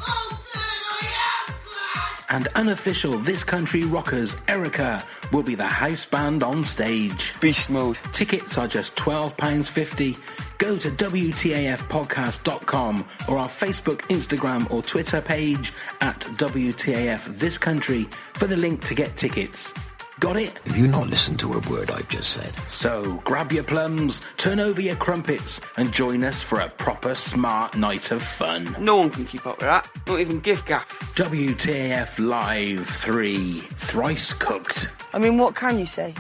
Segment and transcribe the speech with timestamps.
[2.29, 5.01] And unofficial This Country Rockers Erica
[5.33, 7.39] will be the house band on stage.
[7.41, 7.97] Beast mode.
[8.13, 10.21] Tickets are just £12.50.
[10.59, 18.47] Go to WTAFpodcast.com or our Facebook, Instagram, or Twitter page at WTAF This Country for
[18.47, 19.75] the link to get tickets.
[20.19, 20.67] Got it?
[20.67, 22.55] Have you not listened to a word I've just said?
[22.71, 27.77] So grab your plums, turn over your crumpets, and join us for a proper smart
[27.77, 28.75] night of fun.
[28.81, 29.91] No one can keep up with that.
[30.07, 31.15] Not even Gift Gaff.
[31.17, 34.91] WTAF Live 3 Thrice Cooked.
[35.13, 36.15] I mean, what can you say?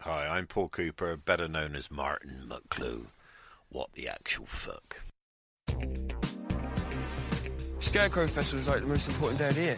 [0.00, 3.06] Hi, I'm Paul Cooper, better known as Martin Mucklowe.
[3.68, 4.96] What the actual fuck?
[7.82, 9.76] Scarecrow Festival is like the most important day of the year.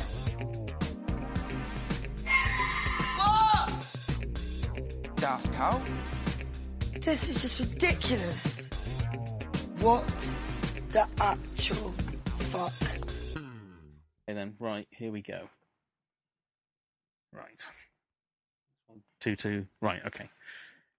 [5.16, 5.82] Daft Cow?
[7.00, 8.69] This is just ridiculous.
[9.78, 10.06] What
[10.91, 11.94] the actual
[12.38, 12.72] fuck?
[14.28, 15.48] And then, right, here we go.
[17.32, 17.65] Right.
[19.21, 20.28] Two, two, right, okay.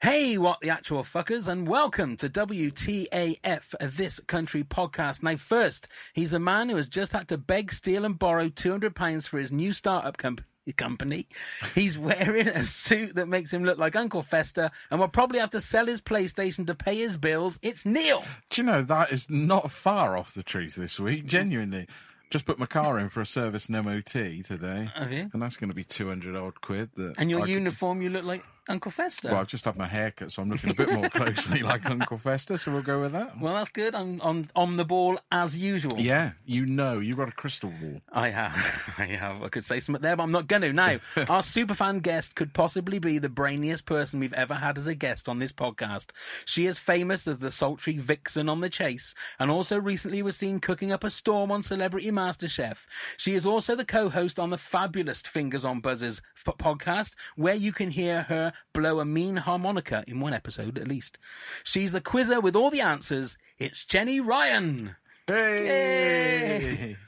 [0.01, 5.23] Hey, what the actual fuckers, and welcome to WTAF, This Country podcast.
[5.23, 9.27] Now, first, he's a man who has just had to beg, steal, and borrow £200
[9.27, 10.47] for his new startup company.
[10.77, 11.27] Company.
[11.75, 15.51] He's wearing a suit that makes him look like Uncle Fester and will probably have
[15.51, 17.59] to sell his PlayStation to pay his bills.
[17.61, 18.23] It's Neil.
[18.49, 21.25] Do you know that is not far off the truth this week?
[21.27, 21.87] Genuinely,
[22.31, 25.29] just put my car in for a service and MOT today, Have you?
[25.31, 26.89] and that's going to be two hundred odd quid.
[26.95, 29.29] That And your I could- uniform, you look like Uncle Fester.
[29.29, 32.17] Well, I've just had my haircut, so I'm looking a bit more closely like Uncle
[32.17, 32.57] Fester.
[32.57, 33.39] So we'll go with that.
[33.39, 33.93] Well, that's good.
[33.93, 35.99] I'm on on the ball as usual.
[35.99, 38.01] Yeah, you know, you've got a crystal ball.
[38.11, 38.93] I have.
[38.97, 39.43] I have.
[39.43, 40.73] I could say something there, but I'm not going to.
[40.73, 44.95] Now, our superfan guest could possibly be the brainiest person we've ever had as a
[44.95, 46.07] guest on this podcast.
[46.43, 50.59] She is famous as the sultry vixen on The Chase, and also recently was seen
[50.59, 52.85] cooking up a storm on Celebrity MasterChef.
[53.17, 57.91] She is also the co-host on the fabulous Fingers on Buzzers podcast, where you can
[57.91, 61.17] hear her blow a mean harmonica in one episode at least.
[61.63, 63.37] She's the quizzer with all the answers.
[63.57, 64.95] It's Jenny Ryan.
[65.27, 66.97] Hey!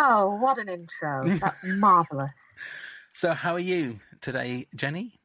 [0.00, 1.28] Oh, what an intro.
[1.38, 2.30] That's marvellous.
[3.14, 5.18] So, how are you today, Jenny?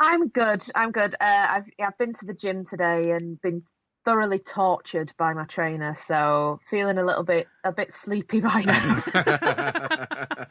[0.00, 0.64] I'm good.
[0.74, 1.14] I'm good.
[1.14, 3.62] Uh, I've I've been to the gym today and been
[4.04, 9.02] thoroughly tortured by my trainer, so feeling a little bit a bit sleepy by now.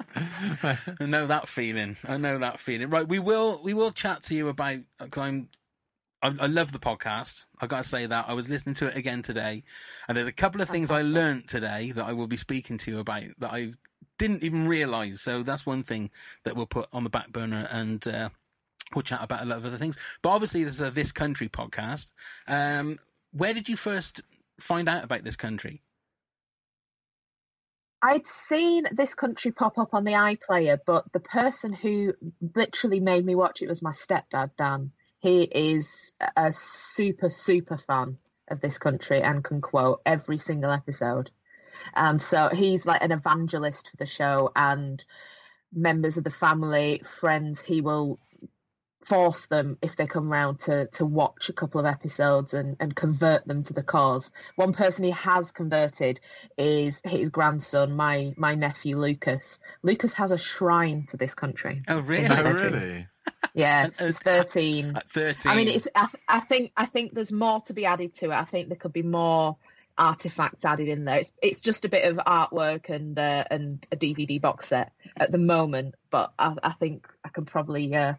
[0.99, 1.97] I know that feeling.
[2.07, 2.89] I know that feeling.
[2.89, 5.49] Right, we will we will chat to you about because I'm.
[6.23, 7.45] I, I love the podcast.
[7.59, 9.63] I got to say that I was listening to it again today,
[10.07, 12.91] and there's a couple of things I learnt today that I will be speaking to
[12.91, 13.71] you about that I
[14.19, 15.19] didn't even realise.
[15.19, 16.11] So that's one thing
[16.43, 18.29] that we'll put on the back burner, and uh,
[18.93, 19.97] we'll chat about a lot of other things.
[20.21, 22.11] But obviously, this is a this country podcast.
[22.47, 22.99] Um,
[23.31, 24.21] where did you first
[24.59, 25.81] find out about this country?
[28.01, 32.13] I'd seen this country pop up on the iPlayer, but the person who
[32.55, 34.91] literally made me watch it was my stepdad, Dan.
[35.19, 38.17] He is a super, super fan
[38.47, 41.29] of this country and can quote every single episode.
[41.95, 45.03] And so he's like an evangelist for the show, and
[45.71, 48.19] members of the family, friends, he will
[49.05, 52.95] force them if they come round to to watch a couple of episodes and and
[52.95, 56.19] convert them to the cause one person he has converted
[56.57, 61.99] is his grandson my my nephew lucas lucas has a shrine to this country Oh,
[61.99, 62.27] really?
[62.29, 63.07] Oh, really?
[63.53, 65.51] yeah he's 13 At 13.
[65.51, 65.87] I mean, it's.
[65.95, 66.71] I, I think.
[66.77, 68.35] I think there's more to be added to it.
[68.35, 69.57] I think there could be more
[69.97, 71.19] artifacts added in there.
[71.19, 71.33] It's.
[71.41, 75.37] It's just a bit of artwork and uh, and a DVD box set at the
[75.37, 75.95] moment.
[76.09, 78.13] But I, I think I can probably uh,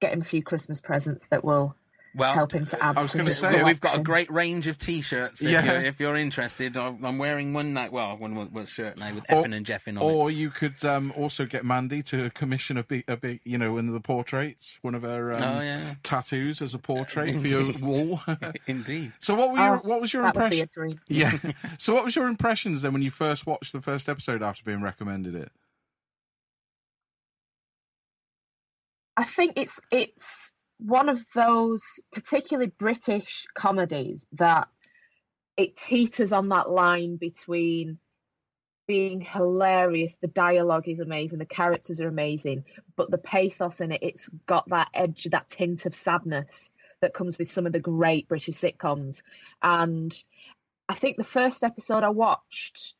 [0.00, 1.74] get him a few Christmas presents that will
[2.14, 2.98] well, help him to add.
[2.98, 5.42] I was to gonna his say, Well, we've got a great range of T-shirts.
[5.42, 5.64] If, Yeah.
[5.64, 7.88] you're, if you're interested, I'm I'm wearing one now.
[7.90, 10.06] Well, one one, one shirt now with Effin and Jeffin on it.
[10.06, 13.74] Or you could um, also get Mandy to commission a big, a big, you know,
[13.74, 15.94] one of the portraits, one of her um, Oh, yeah.
[16.02, 18.20] tattoos as a portrait for your wall.
[18.66, 19.12] Indeed.
[19.20, 21.00] so, what were your, Oh, what was your that would be a impression?
[21.06, 21.38] Yeah.
[21.78, 24.82] so, what was your impressions then when you first watched the first episode after being
[24.82, 25.52] recommended it?
[29.20, 34.68] I think it's it's one of those particularly British comedies that
[35.58, 37.98] it teeters on that line between
[38.86, 42.64] being hilarious, the dialogue is amazing, the characters are amazing,
[42.96, 46.72] but the pathos in it, it's got that edge, that tint of sadness
[47.02, 49.22] that comes with some of the great British sitcoms.
[49.62, 50.14] And
[50.88, 52.94] I think the first episode I watched,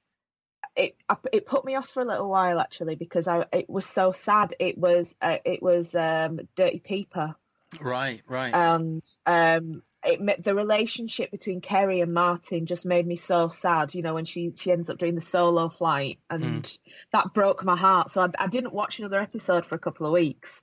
[0.81, 0.97] it
[1.33, 4.55] it put me off for a little while actually because I it was so sad.
[4.59, 7.37] It was uh, it was um, Dirty Peeper
[7.79, 8.53] Right, right.
[8.53, 13.95] and um, it the relationship between Kerry and Martin just made me so sad.
[13.95, 16.79] You know, when she she ends up doing the solo flight, and
[17.13, 18.11] that broke my heart.
[18.11, 20.63] So I, I didn't watch another episode for a couple of weeks,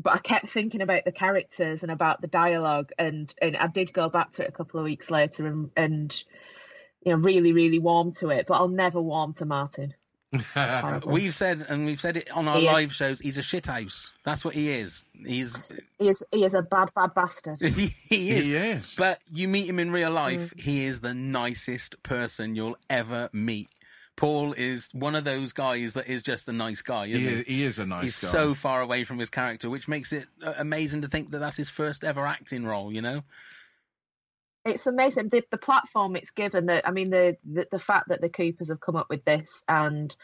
[0.00, 3.92] but I kept thinking about the characters and about the dialogue, and and I did
[3.92, 6.24] go back to it a couple of weeks later, and and
[7.04, 8.46] you know really really warm to it.
[8.46, 9.94] But I'll never warm to Martin.
[11.06, 12.72] We've said, and we've said it on our He is.
[12.72, 13.18] live shows.
[13.18, 14.10] He's a shithouse.
[14.24, 15.06] That's what he is.
[15.24, 15.56] He's
[15.98, 17.58] he is he is a bad bad bastard.
[17.62, 18.44] he, he is.
[18.46, 18.94] He is.
[18.98, 23.68] But you meet him in real life, he is the nicest person you'll ever meet.
[24.16, 27.06] Paul is one of those guys that is just a nice guy.
[27.06, 28.28] Isn't he, he, is, he is a nice He's guy.
[28.28, 31.56] so far away from his character, which makes it uh, amazing to think that that's
[31.56, 32.92] his first ever acting role.
[32.92, 33.22] You know?
[34.68, 38.20] It's amazing the the platform it's given that i mean the, the the fact that
[38.20, 40.14] the coopers have come up with this and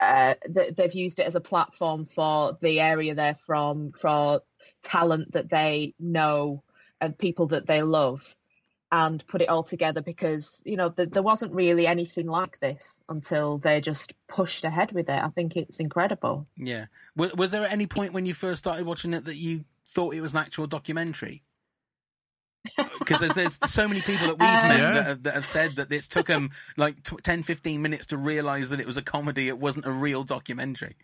[0.00, 4.40] uh that they've used it as a platform for the area they're from for
[4.82, 6.62] talent that they know
[7.00, 8.34] and people that they love
[8.92, 13.02] and put it all together because you know th- there wasn't really anything like this
[13.08, 16.86] until they just pushed ahead with it i think it's incredible Yeah.
[17.16, 20.14] Was, was there at any point when you first started watching it that you thought
[20.14, 21.42] it was an actual documentary?
[22.98, 25.76] Because there's, there's so many people that we've Um, met that, have, that have said
[25.76, 29.02] that it's took them like tw 10, 15 minutes to realise that it was a
[29.02, 29.48] comedy.
[29.48, 30.96] It wasn't a real documentary.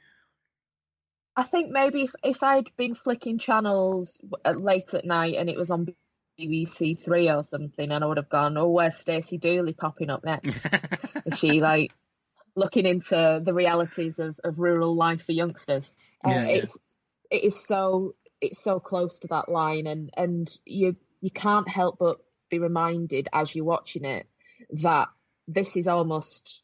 [1.36, 5.70] I think maybe if, if I'd been flicking channels late at night and it was
[5.70, 5.94] on
[6.38, 10.24] BBC Three or something, and I would have gone, "Oh, where's Stacey Dooley popping up
[10.24, 10.66] next?"
[11.26, 11.92] Is she like
[12.56, 15.92] looking into the realities of, of rural life for youngsters?
[16.26, 16.48] Yeah, yeah.
[16.48, 16.78] it's
[17.30, 21.98] it is so it's so close to that line, and and you you can't help
[21.98, 22.18] but
[22.50, 24.26] be reminded as you're watching it
[24.70, 25.08] that
[25.46, 26.62] this is almost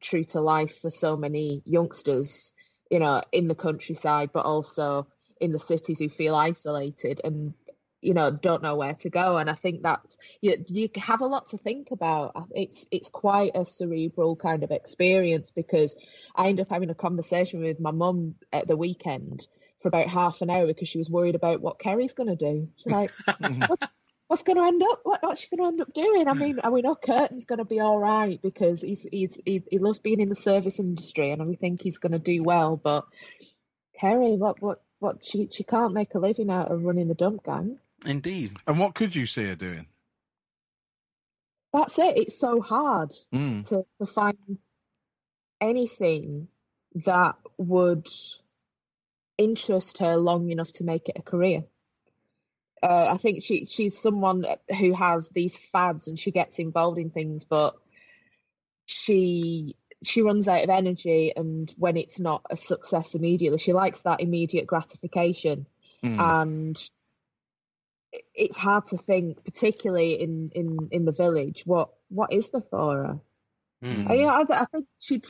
[0.00, 2.52] true to life for so many youngsters
[2.90, 5.06] you know, in the countryside, but also
[5.40, 7.54] in the cities who feel isolated and
[8.00, 9.36] you know don't know where to go.
[9.36, 12.48] And I think that's you, you have a lot to think about.
[12.52, 15.96] It's it's quite a cerebral kind of experience because
[16.34, 19.46] I end up having a conversation with my mum at the weekend
[19.80, 22.68] for about half an hour because she was worried about what Kerry's going to do.
[22.78, 23.12] She's like,
[23.68, 23.92] what's
[24.26, 25.00] what's going to end up?
[25.04, 26.28] What, what's she going to end up doing?
[26.28, 29.62] I mean, are we know Kurtan's going to be all right because he's he's he,
[29.70, 32.76] he loves being in the service industry, and we think he's going to do well.
[32.76, 33.04] But
[33.98, 35.24] Kerry, what what what?
[35.24, 37.78] She she can't make a living out of running the dump gang.
[38.06, 38.56] Indeed.
[38.66, 39.86] and what could you see her doing?
[41.72, 42.16] that's it.
[42.16, 43.68] It's so hard Mm.
[43.68, 44.58] to, to find
[45.60, 46.48] anything
[46.94, 48.08] that would
[49.38, 51.64] interest her long enough to make it a career.
[52.82, 54.44] Uh, I think she she's someone
[54.78, 57.76] who has these fads and she gets involved in things, but
[58.86, 64.02] she she runs out of energy, and when it's not a success immediately, she likes
[64.02, 65.66] that immediate gratification,
[66.04, 66.20] Mm.
[66.20, 66.90] and
[68.32, 72.96] it's hard to think, particularly in in in the village, what what is there for
[72.96, 73.20] her?
[73.82, 74.08] Mm.
[74.08, 75.20] Uh, You know, I, I think she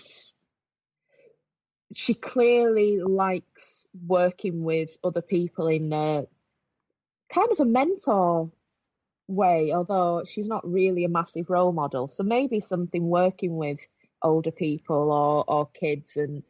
[1.95, 6.27] she clearly likes working with other people in a
[7.33, 8.51] kind of a mentor
[9.27, 12.09] way, although she's not really a massive role model.
[12.09, 13.79] So maybe something working with
[14.23, 16.43] older people or or kids and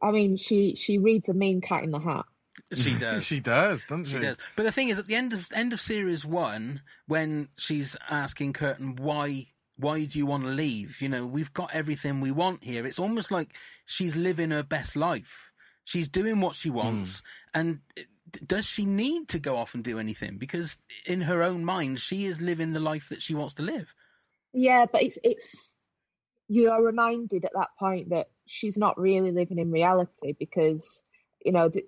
[0.00, 2.24] I mean she she reads a mean cat in the hat.
[2.72, 3.24] She does.
[3.24, 4.16] she does, doesn't she?
[4.16, 4.38] She does.
[4.56, 8.54] But the thing is, at the end of end of series one, when she's asking
[8.54, 11.02] Kurtan why why do you want to leave?
[11.02, 12.86] You know, we've got everything we want here.
[12.86, 15.50] It's almost like she's living her best life.
[15.84, 17.22] She's doing what she wants,
[17.52, 17.80] and
[18.46, 20.38] does she need to go off and do anything?
[20.38, 23.94] Because in her own mind, she is living the life that she wants to live.
[24.52, 25.76] Yeah, but it's it's
[26.48, 31.02] you are reminded at that point that she's not really living in reality because
[31.44, 31.86] you know th-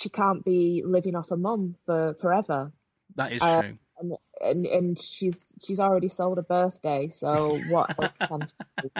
[0.00, 2.72] she can't be living off her mum for forever,
[3.14, 3.78] That is Uh, true.
[3.98, 7.08] and and and she's she's already sold a birthday.
[7.08, 8.90] So what else can she do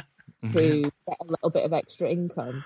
[0.53, 2.65] to get a little bit of extra income?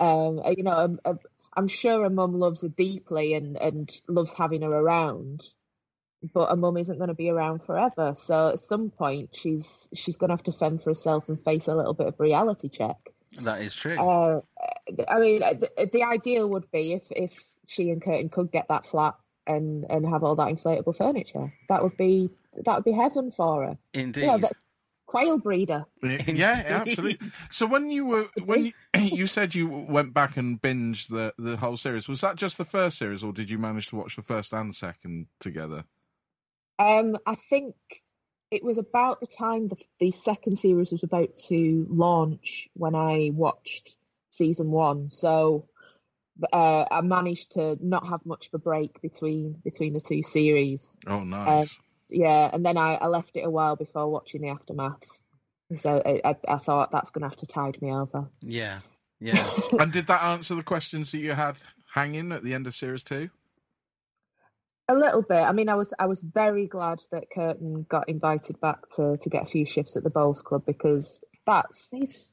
[0.00, 1.14] Um, uh, you know, um, uh,
[1.56, 5.42] I'm sure her mum loves her deeply and and loves having her around.
[6.34, 10.16] But her mum isn't going to be around forever, so at some point she's she's
[10.16, 12.96] going to have to fend for herself and face a little bit of reality check.
[13.40, 13.96] That is true.
[13.96, 14.40] Uh,
[15.08, 18.68] I mean, uh, the, the ideal would be if if she and Kurtan could get
[18.68, 19.14] that flat
[19.46, 21.52] and and have all that inflatable furniture.
[21.68, 22.30] That would be
[22.64, 23.78] that would be heaven for her.
[23.94, 24.22] Indeed.
[24.22, 24.52] You know, that
[25.08, 25.86] quail breeder.
[26.02, 27.18] Yeah, absolutely.
[27.50, 31.56] So when you were when you, you said you went back and binged the the
[31.56, 34.22] whole series, was that just the first series, or did you manage to watch the
[34.22, 35.84] first and second together?
[36.78, 37.74] Um, I think
[38.50, 43.30] it was about the time the the second series was about to launch when I
[43.32, 43.96] watched
[44.30, 45.10] season one.
[45.10, 45.68] So
[46.52, 50.96] uh, I managed to not have much of a break between between the two series.
[51.06, 51.78] Oh, nice.
[52.10, 55.02] Yeah, and then I, I left it a while before watching the aftermath.
[55.76, 58.28] So I, I, I thought that's going to have to tide me over.
[58.40, 58.80] yeah.
[59.20, 59.50] Yeah.
[59.80, 61.56] and did that answer the questions that you had
[61.94, 63.30] hanging at the end of series two?
[64.88, 65.36] A little bit.
[65.42, 69.28] I mean, I was I was very glad that Kurtan got invited back to to
[69.28, 72.32] get a few shifts at the Bowls Club because that's he's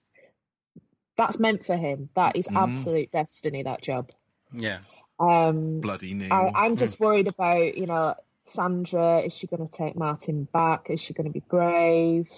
[1.17, 2.09] that's meant for him.
[2.15, 2.55] That is Mhm.
[2.61, 3.63] absolute destiny.
[3.63, 4.11] That job.
[4.53, 4.79] Yeah.
[5.19, 6.31] Um, Bloody Neil.
[6.31, 8.13] I, I'm just worried about you know
[8.45, 9.19] Sandra.
[9.19, 10.89] Is she going to take Martin back?
[10.89, 12.29] Is she going to be brave?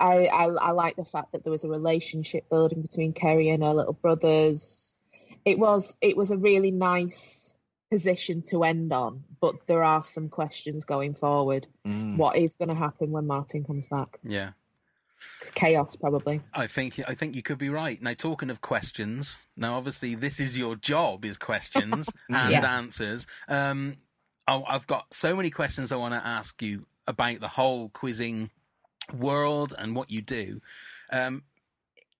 [0.00, 3.62] I, I I like the fact that there was a relationship building between Kerry and
[3.62, 4.94] her little brothers.
[5.44, 7.54] It was it was a really nice
[7.90, 11.66] position to end on, but there are some questions going forward.
[11.86, 12.16] Mm.
[12.16, 14.18] What is going to happen when Martin comes back?
[14.24, 14.50] Yeah.
[15.54, 16.42] Chaos, probably.
[16.52, 18.02] I think I think you could be right.
[18.02, 22.76] Now, talking of questions, now obviously this is your job: is questions and Yeah.
[22.76, 23.26] answers.
[23.48, 23.96] Um,
[24.46, 28.50] I- I've got so many questions I want to ask you about the whole quizzing
[29.12, 30.60] world and what you do.
[31.10, 31.42] Um,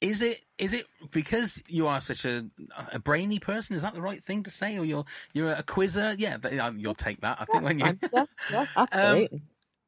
[0.00, 2.46] is it is it because you are such a
[2.92, 3.74] a brainy person?
[3.74, 6.14] Is that the right thing to say, or you're you're a quizzer?
[6.18, 7.38] Yeah, um, you'll take that.
[7.40, 7.98] I think when you.
[8.12, 9.42] Yeah, yeah, absolutely.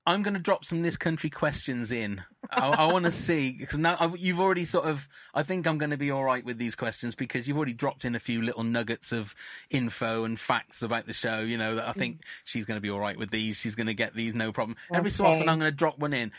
[0.07, 2.23] I'm going to drop some this country questions in.
[2.51, 5.09] I, I want to see because now i you've already sort of.
[5.35, 8.05] I think I'm going to be all right with these questions because you've already dropped
[8.05, 9.35] in a few little nuggets of
[9.69, 11.41] info and facts about the show.
[11.41, 13.59] You know that I think she's going to be all right with these.
[13.59, 14.77] She's going to get these no problem.
[14.95, 16.31] Every so often I'm going to drop one in.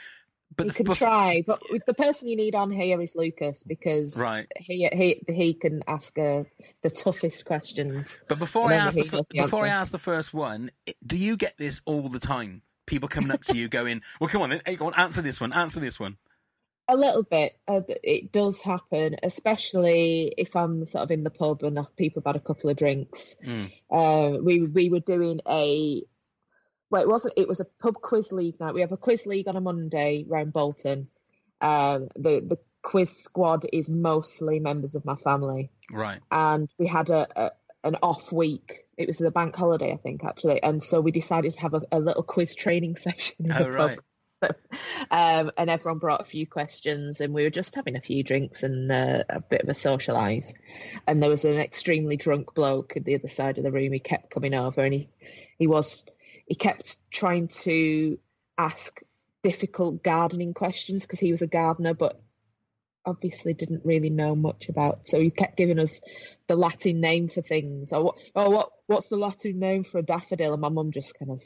[0.56, 3.64] But you can bef- try, but with the person you need on here is Lucas
[3.64, 4.48] because Right.
[4.56, 6.44] he he he can ask uh,
[6.84, 8.22] the toughest questions.
[8.30, 10.72] But before I ask the, he fir- knows the before I ask the first one,
[11.06, 12.62] do you get this all the time?
[12.88, 15.40] People coming up to you going, "Well, come on, then, hey, go on, answer this
[15.40, 16.18] one, answer this one."
[16.90, 21.64] A little bit, uh, it does happen, especially if I'm sort of in the pub
[21.64, 23.36] and people have had a couple of drinks.
[23.46, 23.72] Mm.
[23.92, 26.02] Uh, we we were doing a
[26.90, 27.34] well, it wasn't.
[27.38, 28.74] It was a pub quiz league night.
[28.74, 31.10] We have a quiz league on a Monday round Bolton.
[31.60, 35.70] Um, the the quiz squad is mostly members of my family.
[35.92, 36.20] Right.
[36.32, 37.52] and we had a, a
[37.88, 38.86] an off week.
[38.98, 41.82] It was the bank holiday, I think, actually, and so we decided to have a,
[41.92, 44.00] a little quiz training session in Oh, the right.
[44.40, 44.56] pub.
[45.10, 48.62] um, and everyone brought a few questions, and we were just having a few drinks
[48.64, 50.54] and uh, a bit of a socialise.
[51.08, 53.94] And there was an extremely drunk bloke at the other side of the room.
[53.94, 55.10] He kept coming over, and he
[55.58, 56.06] he was
[56.46, 58.20] he kept trying to
[58.60, 59.02] ask
[59.44, 62.22] difficult gardening questions because he was a gardener, but
[63.08, 65.08] obviously didn't really know much about.
[65.08, 66.02] So he kept giving us
[66.48, 67.94] the Latin name for things.
[67.94, 68.16] Or what?
[68.36, 68.70] Oh, what?
[68.88, 70.54] What's the Latin name for a daffodil?
[70.54, 71.42] And my mum just kind of.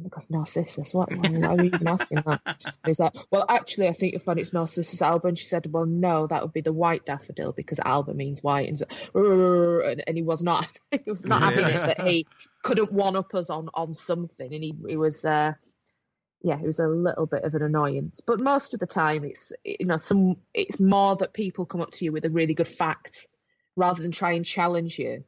[0.00, 1.10] Because Narcissus, what?
[1.12, 2.40] Why are you even asking that?
[2.46, 5.28] And he's like, well, actually, I think you'll find it's Narcissus alba.
[5.28, 8.68] And she said, well, no, that would be the white daffodil because alba means white.
[8.68, 12.28] And, and, he was not, he was not having it that he
[12.62, 15.24] couldn't one up us on on something, and he he was.
[15.24, 15.54] Uh,
[16.42, 18.20] yeah, it was a little bit of an annoyance.
[18.20, 21.90] But most of the time, it's you know some it's more that people come up
[21.92, 23.26] to you with a really good fact
[23.76, 25.24] rather than try and challenge you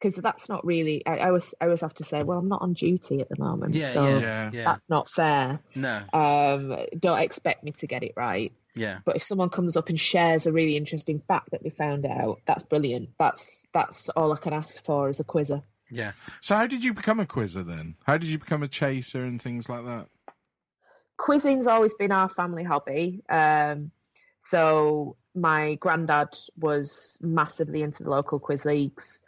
[0.00, 1.06] because that's not really.
[1.06, 3.38] I, I always I always have to say, well, I'm not on duty at the
[3.38, 4.50] moment, Yeah, so yeah, Yeah.
[4.52, 4.64] yeah.
[4.64, 5.60] that's not fair.
[5.74, 8.52] No, Um, don't expect me to get it right.
[8.74, 12.04] yeah, But if someone comes up and shares a really interesting fact that they found
[12.06, 13.10] out, that's brilliant.
[13.18, 15.62] That's that's all I can ask for as a quizzer.
[15.90, 16.12] yeah.
[16.40, 17.94] So how did you become a quizzer then?
[18.04, 20.08] How did you become a chaser and things like that?
[21.16, 23.22] Quizzing's always been our family hobby.
[23.28, 23.90] Um,
[24.44, 29.20] so my granddad was massively into the local quiz leagues.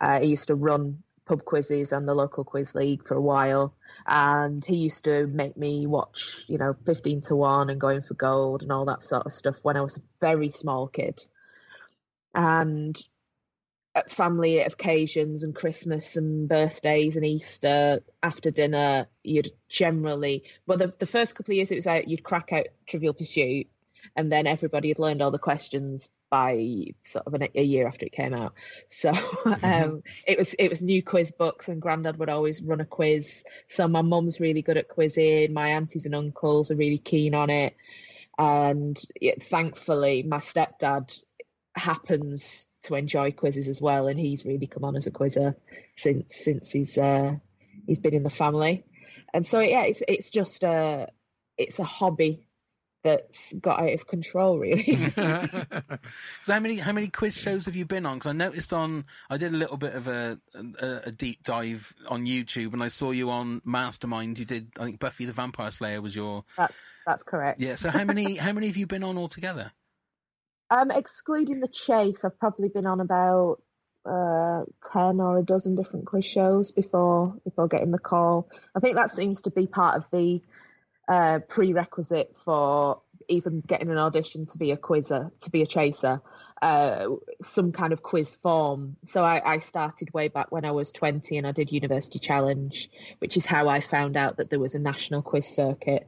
[0.00, 3.74] Uh, he used to run pub quizzes and the local quiz league for a while,
[4.06, 8.14] and he used to make me watch, you know, fifteen to one and going for
[8.14, 11.24] gold and all that sort of stuff when I was a very small kid.
[12.34, 12.96] And
[13.96, 20.92] at family occasions and Christmas and birthdays and Easter after dinner, you'd generally well the,
[20.98, 23.68] the first couple of years it was out you'd crack out Trivial Pursuit,
[24.14, 28.04] and then everybody had learned all the questions by sort of an, a year after
[28.04, 28.52] it came out.
[28.88, 29.12] So
[29.62, 33.44] um, it was it was new quiz books, and Grandad would always run a quiz.
[33.66, 35.54] So my mum's really good at quizzing.
[35.54, 37.74] My aunties and uncles are really keen on it,
[38.38, 41.18] and yeah, thankfully my stepdad
[41.74, 45.56] happens to enjoy quizzes as well, and he's really come on as a quizzer
[45.96, 47.36] since since he's uh,
[47.86, 48.84] he's been in the family,
[49.32, 51.08] and so yeah, it's it's just a
[51.56, 52.46] it's a hobby
[53.06, 55.12] that's got out of control really.
[56.42, 58.18] So how many how many quiz shows have you been on?
[58.18, 61.92] Because I noticed on I did a little bit of a, a a deep dive
[62.08, 64.38] on YouTube, and I saw you on Mastermind.
[64.38, 67.60] You did I think Buffy the Vampire Slayer was your that's that's correct.
[67.60, 67.74] yeah.
[67.74, 69.72] So how many how many have you been on altogether?
[70.70, 73.58] Um, excluding the chase, I've probably been on about
[74.04, 78.48] uh, ten or a dozen different quiz shows before before getting the call.
[78.74, 80.42] I think that seems to be part of the
[81.08, 86.20] uh, prerequisite for even getting an audition to be a quizzer, to be a chaser,
[86.62, 87.06] uh,
[87.42, 88.96] some kind of quiz form.
[89.02, 92.88] So I, I started way back when I was 20 and I did University Challenge,
[93.18, 96.06] which is how I found out that there was a national quiz circuit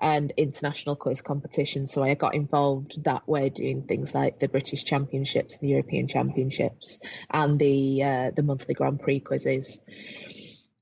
[0.00, 1.86] and international quiz competition.
[1.86, 7.00] So I got involved that way, doing things like the British Championships, the European Championships,
[7.30, 9.78] and the uh, the monthly Grand Prix quizzes.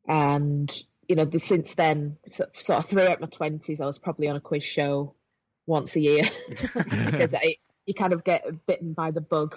[0.06, 0.70] And
[1.08, 4.36] you know, the, since then, so, sort of throughout my twenties, I was probably on
[4.36, 5.14] a quiz show
[5.66, 9.56] once a year because I, you kind of get bitten by the bug.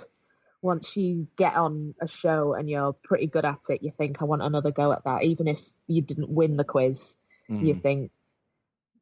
[0.62, 4.26] Once you get on a show and you're pretty good at it, you think, I
[4.26, 5.24] want another go at that.
[5.24, 7.16] Even if you didn't win the quiz,
[7.48, 8.12] you think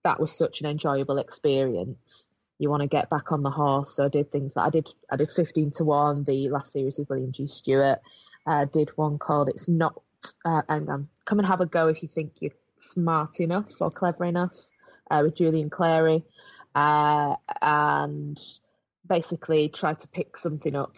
[0.08, 2.30] that was such an enjoyable experience.
[2.60, 3.96] You want to get back on the horse.
[3.96, 4.90] So I did things that I did.
[5.12, 6.24] I did fifteen to one.
[6.24, 7.46] The last series with William G.
[7.48, 8.00] Stewart.
[8.46, 10.02] Uh, did one called "It's Not."
[10.44, 11.10] Uh, hang on.
[11.26, 14.58] Come and have a go if you think you're smart enough or clever enough.
[15.10, 16.26] Uh, with Julian Clary,
[16.76, 18.38] uh, and
[19.08, 20.96] basically try to pick something up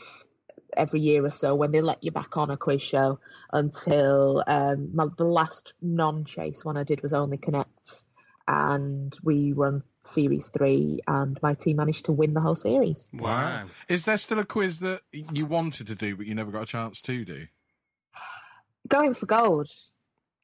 [0.75, 3.19] every year or so when they let you back on a quiz show
[3.53, 8.03] until um, my, the last non-chase one I did was only Connect
[8.49, 13.07] and we won series three and my team managed to win the whole series.
[13.13, 13.65] Wow.
[13.87, 16.65] Is there still a quiz that you wanted to do but you never got a
[16.65, 17.47] chance to do?
[18.87, 19.69] Going for gold.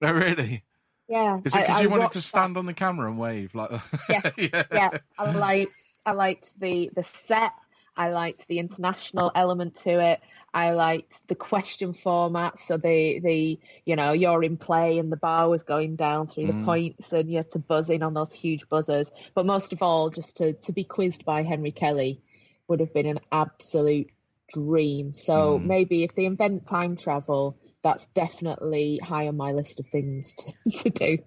[0.04, 0.64] Oh, really?
[1.08, 1.40] Yeah.
[1.44, 2.24] Is it because you wanted watched to that.
[2.24, 4.34] stand on the camera and wave like that?
[4.38, 4.98] Yes, yeah.
[5.18, 7.54] I liked I liked the the set.
[7.98, 10.22] I liked the international element to it.
[10.54, 12.60] I liked the question format.
[12.60, 16.48] So the the you know you're in play and the bar was going down through
[16.48, 16.66] the mm.
[16.66, 19.12] points and you had to buzz in on those huge buzzers.
[19.34, 22.22] But most of all, just to to be quizzed by Henry Kelly
[22.68, 24.10] would have been an absolute
[24.54, 25.14] dream.
[25.14, 25.66] So mm.
[25.66, 30.72] maybe if they invent time travel, that's definitely high on my list of things to,
[30.84, 31.18] to do.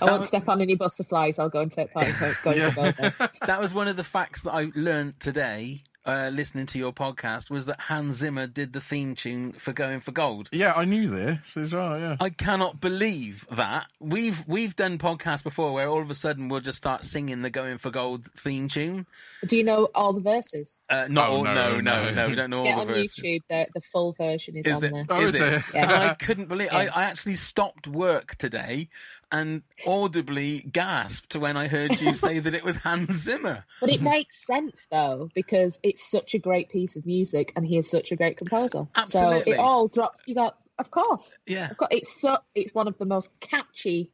[0.00, 1.38] I won't step on any butterflies.
[1.38, 3.30] I'll go and take part in go- going to gold there.
[3.46, 5.82] That was one of the facts that I learned today.
[6.04, 10.00] Uh, listening to your podcast was that Hans Zimmer did the theme tune for Going
[10.00, 10.48] for Gold.
[10.50, 12.16] yeah, I knew this as well, yeah.
[12.18, 16.58] I cannot believe that we've we've done podcasts before where all of a sudden we'll
[16.60, 19.06] just start singing the Going for Gold theme tune.
[19.46, 20.80] Do you know all the verses?
[20.90, 22.10] Uh, not Oh, all, no, no, no, no.
[22.10, 23.14] no, we don't know Get all on the verses.
[23.24, 23.40] YouTube.
[23.48, 24.92] The, the full version is, Is on it?
[24.92, 25.04] there.
[25.08, 25.52] Oh, is is it?
[25.54, 25.62] it?
[25.72, 26.08] Yeah.
[26.10, 26.70] I couldn't believe.
[26.72, 28.88] I, I actually stopped work today,
[29.32, 33.64] and audibly gasped when I heard you say that it was Hans Zimmer.
[33.80, 37.78] But it makes sense though because it's such a great piece of music, and he
[37.78, 38.86] is such a great composer.
[38.94, 39.52] Absolutely.
[39.52, 40.20] So it all drops.
[40.26, 41.36] You got, of course.
[41.46, 41.70] Yeah.
[41.70, 42.38] Of course, it's so.
[42.54, 44.10] It's one of the most catchy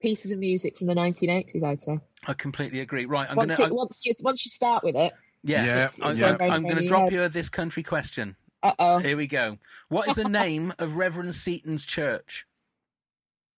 [0.00, 1.62] pieces of music from the 1980s.
[1.62, 2.00] I'd say.
[2.26, 3.06] I completely agree.
[3.06, 3.70] Right, I'm once, gonna.
[3.70, 5.12] it, once you once you start with it.
[5.42, 6.36] yeah, Yeah, it's I'm, yeah.
[6.40, 7.12] I'm going to drop hard.
[7.12, 8.36] you this country question.
[8.62, 8.98] Uh oh.
[8.98, 9.58] Here we go.
[9.88, 12.46] What is the name of Reverend Seaton's church?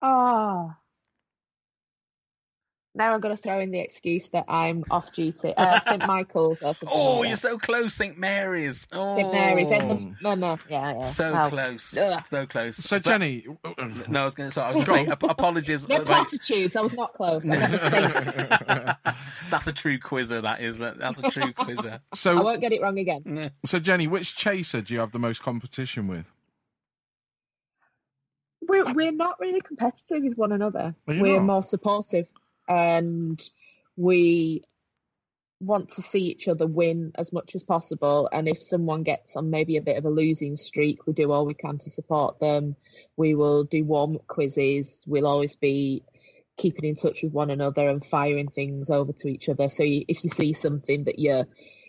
[0.02, 0.76] Ah.
[2.98, 5.54] Now I'm going to throw in the excuse that I'm off duty.
[5.56, 6.88] Uh, St Michael's or something.
[6.90, 8.88] Oh, like you're so close, St Mary's.
[8.92, 9.70] Oh, St Mary's.
[9.70, 11.02] And the, no, no, yeah, yeah.
[11.02, 12.26] so Well, close, ugh.
[12.28, 12.76] so close.
[12.76, 13.44] So, But- Jenny,
[14.08, 14.62] no, I was going to say.
[14.62, 15.12] I was going to say.
[15.12, 15.88] ap- apologies.
[15.88, 16.74] No platitudes.
[16.74, 17.48] I was not close.
[17.48, 19.14] I got the same.
[19.50, 20.40] that's a true quizzer.
[20.40, 20.78] That is.
[20.78, 22.00] That's a true quizzer.
[22.12, 23.52] I so, won't get it wrong again.
[23.64, 26.26] so Jenny, which chaser do you have the most competition with?
[28.66, 30.94] We're we're not really competitive with one another.
[31.06, 31.44] We're not?
[31.44, 32.26] more supportive,
[32.68, 33.42] and
[33.96, 34.62] we
[35.60, 38.28] want to see each other win as much as possible.
[38.30, 41.46] And if someone gets on maybe a bit of a losing streak, we do all
[41.46, 42.76] we can to support them.
[43.16, 45.02] We will do warm quizzes.
[45.06, 46.04] We'll always be
[46.56, 49.68] keeping in touch with one another and firing things over to each other.
[49.68, 51.46] So if you see something that you're,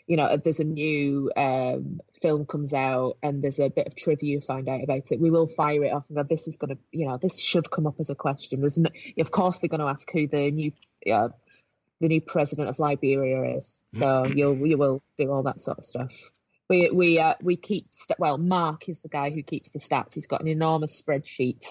[0.09, 4.33] you know, there's a new um, film comes out and there's a bit of trivia
[4.33, 6.75] you find out about it, we will fire it off and go, this is going
[6.75, 8.59] to, you know, this should come up as a question.
[8.59, 10.71] There's no, of course they're going to ask who the new,
[11.13, 11.29] uh,
[12.01, 13.83] the new president of Liberia is.
[13.91, 16.31] So you'll, you will do all that sort of stuff.
[16.69, 18.37] We we uh, we keep st- well.
[18.37, 20.13] Mark is the guy who keeps the stats.
[20.13, 21.65] He's got an enormous spreadsheet.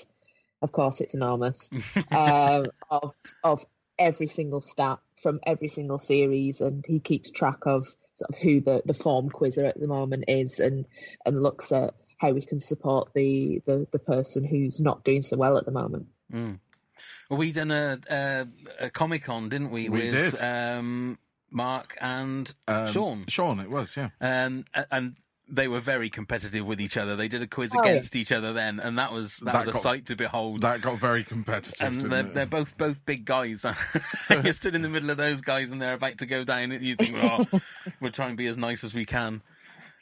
[0.60, 1.70] Of course, it's enormous
[2.10, 3.64] um, of of
[3.96, 7.86] every single stat from every single series, and he keeps track of
[8.18, 10.86] sort of who the, the form quizzer at the moment is, and
[11.24, 15.36] and looks at how we can support the the, the person who's not doing so
[15.36, 16.06] well at the moment.
[16.32, 18.46] Well, we done a, a,
[18.86, 19.88] a Comic Con, didn't we?
[19.88, 20.42] We with, did.
[20.42, 21.18] Um,
[21.50, 23.24] Mark and Um, Sean.
[23.28, 24.10] Sean, it was, yeah.
[24.20, 25.16] Um, a- and
[25.50, 27.16] they were very competitive with each other.
[27.16, 27.90] They did a quiz Oh, yeah.
[27.90, 30.60] against each other then, and that was that, That was a sight to behold.
[30.62, 31.80] That got very competitive.
[31.86, 32.34] and didn't they're, it?
[32.34, 33.64] they're both both big guys.
[34.30, 36.72] You're stood in the middle of those guys, and they're about to go down.
[36.72, 37.46] And you think, "Oh,
[38.00, 39.42] we'll try and be as nice as we can."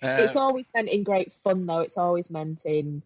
[0.02, 3.02] Uh, it's always meant in great fun though it's always meant in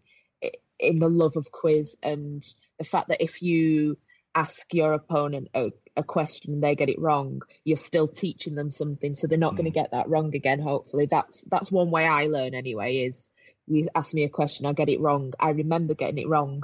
[0.80, 2.44] in the love of quiz and
[2.78, 3.96] the fact that if you
[4.34, 8.70] ask your opponent a, a question and they get it wrong you're still teaching them
[8.70, 9.82] something so they're not going to mm.
[9.82, 13.30] get that wrong again hopefully that's that's one way i learn anyway is
[13.66, 16.62] you ask me a question i get it wrong i remember getting it wrong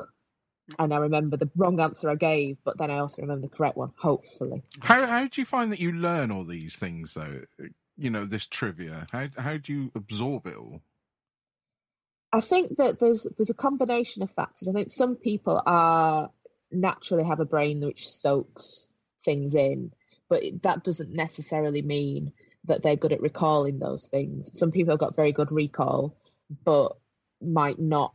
[0.78, 3.76] and i remember the wrong answer i gave but then i also remember the correct
[3.76, 7.42] one hopefully How how do you find that you learn all these things though?
[7.96, 9.06] You know, this trivia.
[9.10, 10.82] How how do you absorb it all?
[12.32, 14.68] I think that there's there's a combination of factors.
[14.68, 16.30] I think some people are
[16.70, 18.88] naturally have a brain which soaks
[19.26, 19.92] things in,
[20.30, 22.32] but that doesn't necessarily mean
[22.64, 24.58] that they're good at recalling those things.
[24.58, 26.16] Some people have got very good recall,
[26.64, 26.96] but
[27.42, 28.14] might not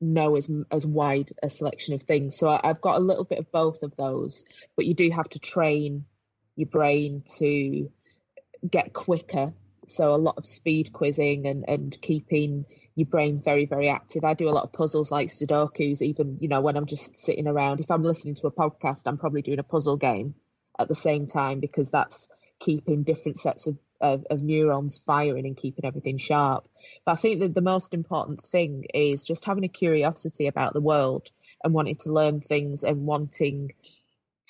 [0.00, 2.36] know as as wide a selection of things.
[2.36, 4.44] So I, I've got a little bit of both of those,
[4.76, 6.04] but you do have to train
[6.56, 7.90] your brain to
[8.68, 9.52] get quicker.
[9.86, 14.24] So a lot of speed quizzing and, and keeping your brain very, very active.
[14.24, 17.48] I do a lot of puzzles like Sudokus, even, you know, when I'm just sitting
[17.48, 17.80] around.
[17.80, 20.34] If I'm listening to a podcast, I'm probably doing a puzzle game
[20.78, 25.56] at the same time because that's keeping different sets of, of, of neurons firing and
[25.56, 26.68] keeping everything sharp.
[27.04, 30.80] But I think that the most important thing is just having a curiosity about the
[30.80, 31.30] world
[31.64, 33.72] and wanting to learn things and wanting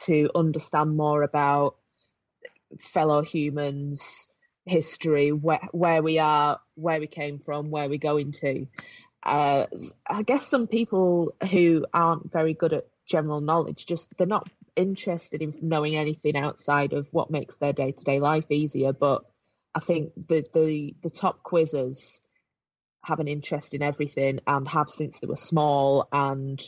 [0.05, 1.77] to understand more about
[2.81, 4.29] fellow humans,
[4.65, 8.67] history, where where we are, where we came from, where we're going to.
[9.23, 9.67] Uh,
[10.09, 15.43] I guess some people who aren't very good at general knowledge just they're not interested
[15.43, 18.93] in knowing anything outside of what makes their day to day life easier.
[18.93, 19.25] But
[19.75, 22.21] I think the the the top quizzes
[23.05, 26.63] have an interest in everything and have since they were small and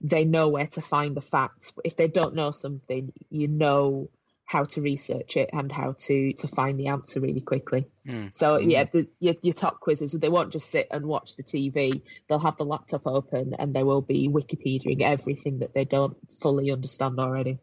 [0.00, 1.72] they know where to find the facts.
[1.84, 4.10] If they don't know something, you know
[4.48, 7.86] how to research it and how to to find the answer really quickly.
[8.06, 8.34] Mm.
[8.34, 12.00] So yeah, the, your, your top quizzes they won't just sit and watch the TV.
[12.28, 16.70] They'll have the laptop open and they will be Wikipediaing everything that they don't fully
[16.70, 17.58] understand already.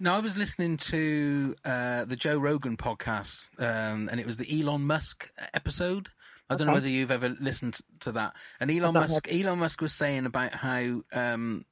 [0.00, 4.60] Now I was listening to uh, the Joe Rogan podcast, um, and it was the
[4.60, 6.08] Elon Musk episode.
[6.48, 8.32] I don't know whether you've ever listened to that.
[8.58, 11.66] And Elon Musk, Elon Musk was saying about how um,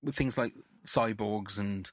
[0.00, 0.52] with things like
[0.86, 1.90] cyborgs and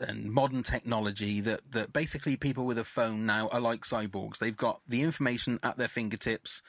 [0.00, 4.38] and modern technology that, that basically people with a phone now are like cyborgs.
[4.38, 6.62] They've got the information at their fingertips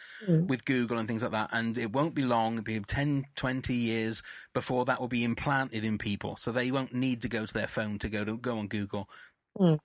[0.48, 1.50] with Google and things like that.
[1.52, 4.22] And it won't be long, it'll be 10, 20 years
[4.54, 6.36] before that will be implanted in people.
[6.36, 9.10] So they won't need to go to their phone to go to go on Google.
[9.58, 9.80] Mm.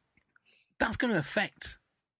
[0.79, 1.79] That's going to affect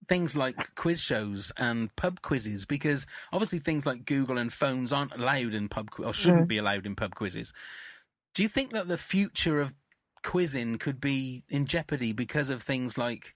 [0.09, 5.15] things like quiz shows and pub quizzes because obviously things like Google and phones aren't
[5.15, 6.49] allowed in pub or shouldn't Mm.
[6.49, 7.53] be allowed in pub quizzes.
[8.35, 9.75] Do you think that the future of
[10.23, 13.35] quizzing could be in jeopardy because of things like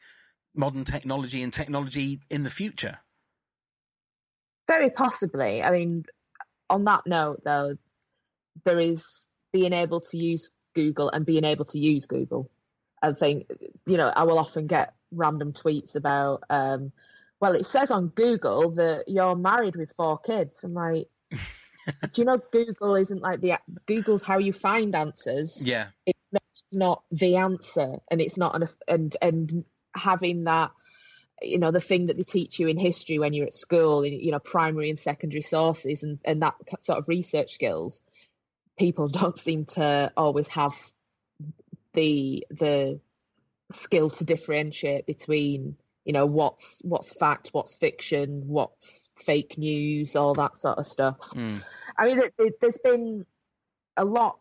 [0.55, 2.99] modern technology and technology in the future?
[4.66, 5.62] Very possibly.
[5.62, 6.05] I mean,
[6.70, 7.77] on that note, though,
[8.64, 12.51] there is being able to use Google and being able to use Google.
[13.03, 13.47] I think,
[13.87, 16.92] you know, I will often get random tweets about, um,
[17.40, 20.64] well, it says on Google that you're married with four kids.
[20.64, 25.61] I'm like, do you know Google isn't like the Google's how you find answers?
[25.62, 25.88] Yeah.
[26.64, 30.72] It's not, the answer and it's not an and and having that
[31.42, 34.12] you know the thing that they teach you in history when you're at school in
[34.12, 38.03] you know primary and secondary sources and and that sort of research skills
[38.79, 40.74] people don't seem to always have
[41.92, 42.98] the the
[43.72, 50.35] skill to differentiate between you know what's what's fact what's fiction what's fake news all
[50.35, 51.62] that sort of stuff Mm.
[51.96, 53.27] I mean, it, it, there's been
[53.96, 54.38] a lot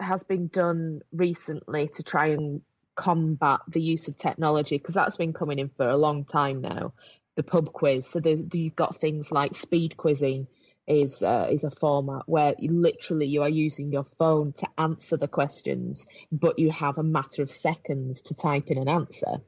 [0.00, 2.62] has been done recently to try and
[2.94, 6.92] combat the use of technology because that's been coming in for a long time now.
[7.36, 10.46] The pub quiz, so there's, you've got things like speed quizzing
[10.86, 15.16] is uh, is a format where you, literally you are using your phone to answer
[15.16, 19.38] the questions, but you have a matter of seconds to type in an answer,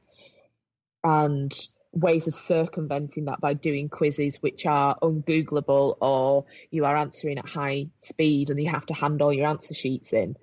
[1.03, 1.53] and
[1.91, 7.47] ways of circumventing that by doing quizzes which are ungoogleable or you are answering at
[7.47, 10.35] high speed and you have to hand all your answer sheets in.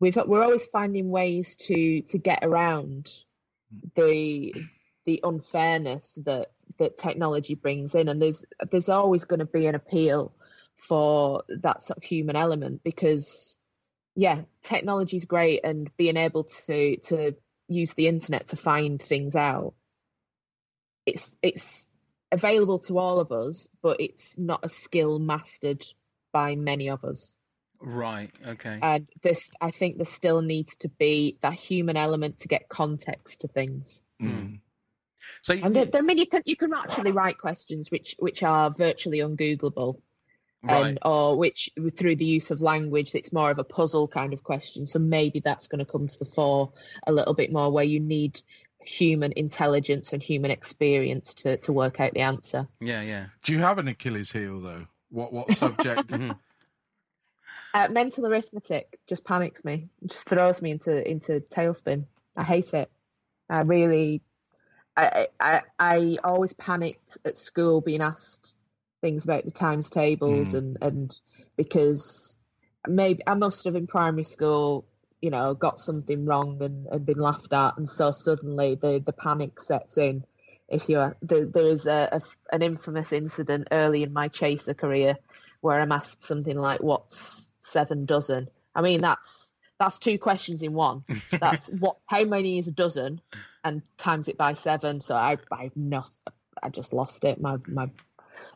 [0.00, 3.10] We've we're always finding ways to to get around
[3.94, 4.54] the
[5.06, 8.08] the unfairness that that technology brings in.
[8.08, 10.32] And there's there's always going to be an appeal
[10.76, 13.58] for that sort of human element because
[14.14, 17.34] yeah technology is great and being able to to
[17.68, 19.74] use the internet to find things out
[21.06, 21.86] it's it's
[22.32, 25.84] available to all of us but it's not a skill mastered
[26.32, 27.36] by many of us
[27.80, 28.30] Right.
[28.46, 28.78] Okay.
[28.82, 33.42] and this i think there still needs to be that human element to get context
[33.42, 34.60] to things Mm.
[35.42, 38.42] so and there, there, I mean, you can you can actually write questions which which
[38.42, 40.00] are virtually ungoogleable,
[40.62, 40.86] right.
[40.86, 44.42] and or which through the use of language, it's more of a puzzle kind of
[44.42, 44.86] question.
[44.86, 46.72] So maybe that's going to come to the fore
[47.06, 48.40] a little bit more, where you need
[48.86, 52.66] human intelligence and human experience to to work out the answer.
[52.80, 53.02] yeah.
[53.02, 53.26] Yeah.
[53.44, 54.86] Do you have an Achilles heel though?
[55.10, 56.12] What what subject?
[57.74, 62.06] Uh, mental arithmetic just panics me, just throws me into into tailspin.
[62.34, 62.90] I hate it.
[63.50, 64.22] I really,
[64.96, 68.54] I, I I always panicked at school being asked
[69.02, 71.14] things about the times tables and and
[71.58, 72.34] because
[72.88, 74.86] maybe I must have in primary school,
[75.20, 79.12] you know, got something wrong and, and been laughed at, and so suddenly the the
[79.12, 80.24] panic sets in.
[80.68, 85.16] If you're there, there is a, a an infamous incident early in my chaser career
[85.60, 90.72] where I'm asked something like, "What's seven dozen?" I mean, that's that's two questions in
[90.72, 91.04] one.
[91.40, 91.96] That's what?
[92.06, 93.20] How many is a dozen?
[93.62, 95.00] And times it by seven.
[95.02, 96.08] So I, I not,
[96.62, 97.40] I just lost it.
[97.40, 97.90] My, my,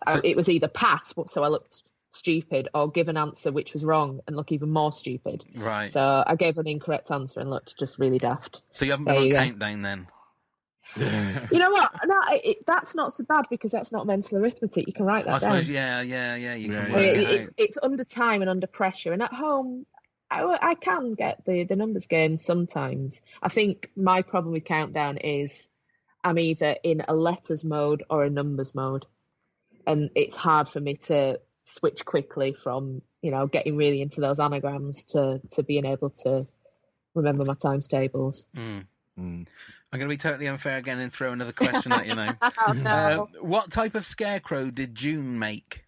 [0.07, 3.85] I- it was either pass, so I looked stupid, or give an answer which was
[3.85, 5.45] wrong and look even more stupid.
[5.55, 5.91] Right.
[5.91, 8.63] So I gave an incorrect answer and looked just really daft.
[8.73, 9.39] So you haven't There been on you go.
[9.39, 10.07] countdown then?
[11.53, 11.91] You know what?
[12.05, 14.87] No, it, that's not so bad because that's not mental arithmetic.
[14.89, 15.51] You can write that I down.
[15.63, 15.69] suppose.
[15.69, 16.01] Yeah.
[16.03, 16.35] Yeah.
[16.35, 16.57] Yeah.
[16.57, 16.97] You Yeah, can yeah.
[16.97, 19.87] work It- it it's it's under time and under pressure, and at home,
[20.31, 23.23] I, I can get the the numbers game sometimes.
[23.43, 25.69] I think my problem with countdown is
[26.25, 29.07] I'm either in a letters mode or a numbers mode,
[29.87, 34.41] and it's hard for me to switch quickly from you know getting really into those
[34.41, 36.47] anagrams to to being able to
[37.15, 38.47] remember my times tables.
[38.57, 38.87] Mm.
[39.19, 39.47] Mm.
[39.93, 42.37] I'm going to be totally unfair again and throw another question at you now.
[42.67, 45.85] Oh no, Uh, what type of scarecrow did June make?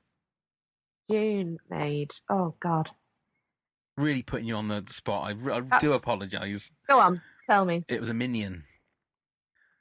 [1.11, 2.11] June made.
[2.29, 2.91] Oh God,
[3.97, 5.33] Really putting you on the spot.
[5.33, 6.73] I, I do apologise.
[6.89, 7.85] go on, tell me.
[7.89, 8.65] It was a minion.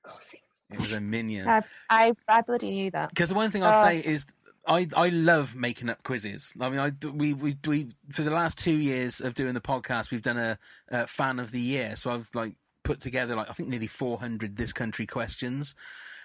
[0.05, 0.35] Of course,
[0.69, 1.47] It was a minion.
[1.47, 3.09] I I, I bloody knew that.
[3.09, 4.25] Because the one thing I'll Uh, say is,
[4.67, 6.53] I, I love making up quizzes.
[6.59, 10.11] I mean, I we, we we for the last two years of doing the podcast,
[10.11, 11.95] we've done a, a fan of the year.
[11.95, 15.73] So I've like put together like I think nearly 400 this country questions.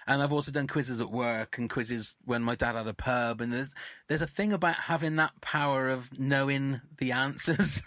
[0.09, 3.41] And I've also done quizzes at work and quizzes when my dad had a pub.
[3.41, 3.73] And there's
[4.07, 7.81] there's a thing about having that power of knowing the answers.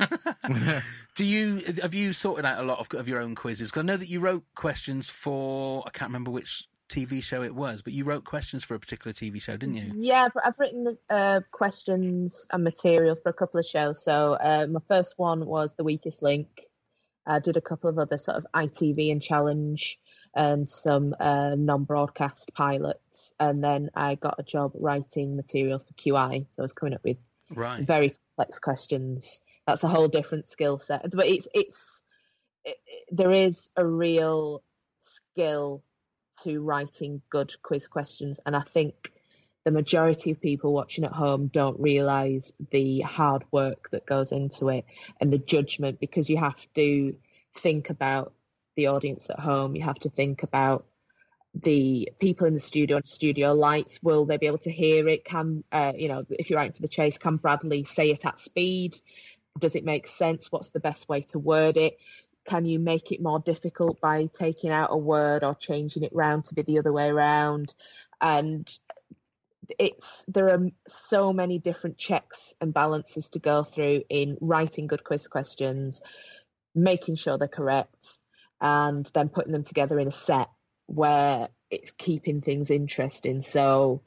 [1.14, 3.70] Do you have you sorted out a lot of, of your own quizzes?
[3.70, 7.54] 'Cause I know that you wrote questions for I can't remember which TV show it
[7.54, 9.92] was, but you wrote questions for a particular TV show, didn't you?
[9.94, 14.02] Yeah, I've, I've written uh, questions and material for a couple of shows.
[14.02, 16.48] So uh, my first one was The Weakest Link.
[17.26, 19.98] I did a couple of other sort of ITV and Challenge
[20.34, 26.46] and some uh, non-broadcast pilots, and then I got a job writing material for QI.
[26.50, 27.16] So I was coming up with
[27.54, 27.84] Right.
[27.84, 29.40] very complex questions.
[29.66, 31.10] That's a whole different skill set.
[31.10, 32.02] But it's it's
[32.64, 34.62] it, it- there is a real
[35.00, 35.82] skill
[36.42, 39.12] to writing good quiz questions, and I think
[39.64, 44.70] the majority of people watching at home don't realize the hard work that goes into
[44.70, 44.86] it
[45.20, 47.14] and the judgment because you have to
[47.58, 48.32] think about
[48.76, 49.76] the audience at home.
[49.76, 50.86] You have to think about
[51.54, 54.02] the people in the studio studio lights.
[54.02, 55.24] Will they be able to hear it?
[55.24, 58.38] Can uh, you know if you're writing for the chase can bradley say it at
[58.38, 58.98] speed?
[59.58, 60.50] Does it make sense?
[60.50, 61.98] What's the best way to word it
[62.50, 66.44] can you make it more difficult by taking out a word or changing it round
[66.46, 67.72] to be the other way around?
[68.20, 68.68] And
[69.78, 75.04] it's there are so many different checks and balances to go through in writing good
[75.04, 76.02] quiz questions
[76.74, 78.18] making sure they're correct
[78.60, 80.48] and then putting them together in a set
[80.86, 83.42] where it's keeping things interesting.
[83.42, 84.02] So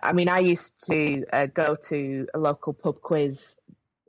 [0.00, 3.58] i mean i used to uh, go to a local pub quiz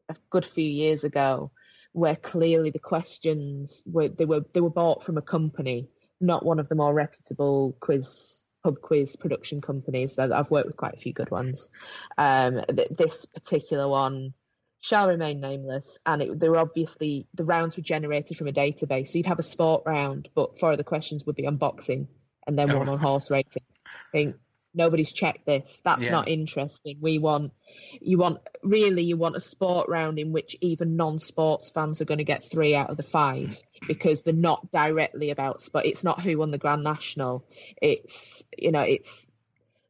[0.08, 1.50] a good few years ago
[1.96, 5.88] where clearly the questions were they were they were bought from a company
[6.20, 10.20] not one of the more reputable quiz pub quiz production companies.
[10.20, 11.70] I've- worked with quite a few good ones.
[12.18, 14.34] Um this particular one
[14.82, 19.08] shall remain nameless and it, they were obviously the rounds were generated from a database.
[19.08, 22.10] So you'd have a sport round but four of the questions would be on boxing
[22.46, 23.64] and then Oh, one on horse racing.
[23.86, 24.36] I think
[24.76, 25.82] nobody's checked this.
[25.84, 26.12] That's Yeah.
[26.12, 26.98] not interesting.
[27.02, 27.54] We want
[28.02, 32.20] you want really you want a sport round in which even non-sports fans are going
[32.20, 36.22] to get three out of the five because they're not directly about sport it's not
[36.22, 37.46] who won the grand national.
[37.82, 39.30] It's you know it's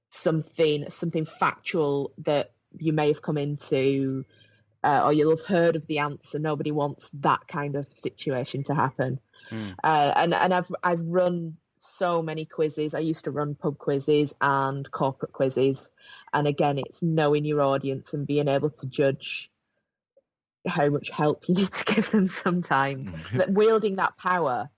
[0.09, 4.25] something something factual that you may have come into
[4.83, 6.37] uh, or you'll have heard of the answer.
[6.37, 9.19] Nobody wants that kind of situation to happen.
[9.83, 12.93] Uh, and and I've I've run so many quizzes.
[12.93, 15.91] I used to run pub quizzes and corporate quizzes,
[16.33, 19.51] and again, it's knowing your audience and being able to judge
[20.67, 23.11] how much help you need to give them sometimes.
[23.11, 23.37] Mm-hmm.
[23.37, 24.69] that wielding that power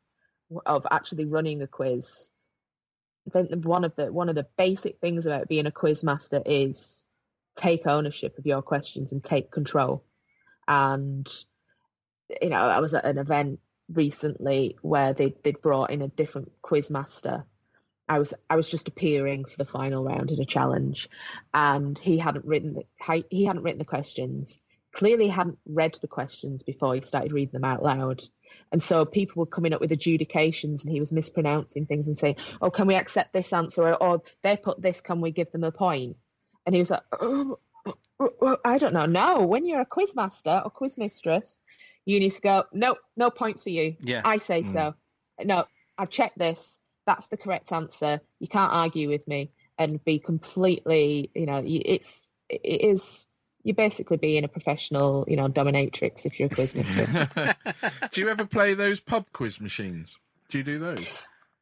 [0.65, 2.29] of actually running a quiz.
[3.27, 6.41] I think one of the one of the basic things about being a quiz master
[6.45, 7.05] is
[7.57, 10.03] take ownership of your questions and take control.
[10.67, 11.27] And
[12.41, 13.59] you know, I was at an event
[13.91, 17.45] recently where they they'd brought in a different quiz master.
[18.09, 21.09] I was I was just appearing for the final round in a challenge,
[21.53, 24.59] and he hadn't written the, he hadn't written the questions.
[24.93, 28.23] Clearly, hadn't read the questions before he started reading them out loud,
[28.71, 32.37] and so people were coming up with adjudications, and he was mispronouncing things and saying,
[32.61, 35.65] "Oh, can we accept this answer?" or, or "They put this, can we give them
[35.65, 36.17] a point?"
[36.65, 37.95] And he was like, "Oh, oh,
[38.41, 39.05] oh I don't know.
[39.05, 41.59] No, when you're a quiz master or quiz mistress,
[42.07, 43.97] you need to go, no, no point for you.
[43.99, 44.21] Yeah.
[44.23, 44.71] I say mm.
[44.71, 44.95] so.
[45.43, 45.65] No,
[45.97, 46.79] I've checked this.
[47.05, 48.21] That's the correct answer.
[48.39, 53.25] You can't argue with me and be completely, you know, it's, it is,
[53.63, 57.29] you're basically being a professional, you know, dominatrix if you're a quiz mistress.
[58.11, 60.17] Do you ever play those pub quiz machines?
[60.47, 61.05] Do you do those?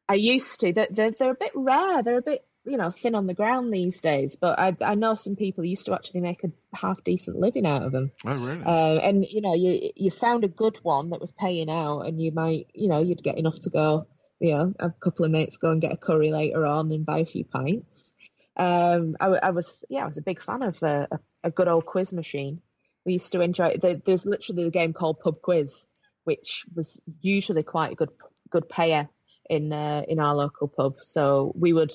[0.08, 0.72] I used to.
[0.72, 2.04] They're, they're, they're a bit rare.
[2.04, 4.36] They're a bit, you know, thin on the ground these days.
[4.36, 7.82] But I, I know some people used to actually make a half decent living out
[7.82, 8.10] of them.
[8.24, 8.62] Oh, really?
[8.64, 12.20] Uh, and you know, you you found a good one that was paying out, and
[12.20, 14.06] you might, you know, you'd get enough to go.
[14.40, 17.20] You know, a couple of mates go and get a curry later on and buy
[17.20, 18.14] a few pints.
[18.56, 21.08] Um, I, I was, yeah, I was a big fan of a,
[21.42, 22.60] a, good old quiz machine.
[23.04, 23.76] We used to enjoy.
[23.80, 25.86] There, there's literally a game called Pub Quiz,
[26.24, 28.10] which was usually quite a good
[28.50, 29.08] good payer
[29.48, 30.96] in uh, in our local pub.
[31.02, 31.92] So we would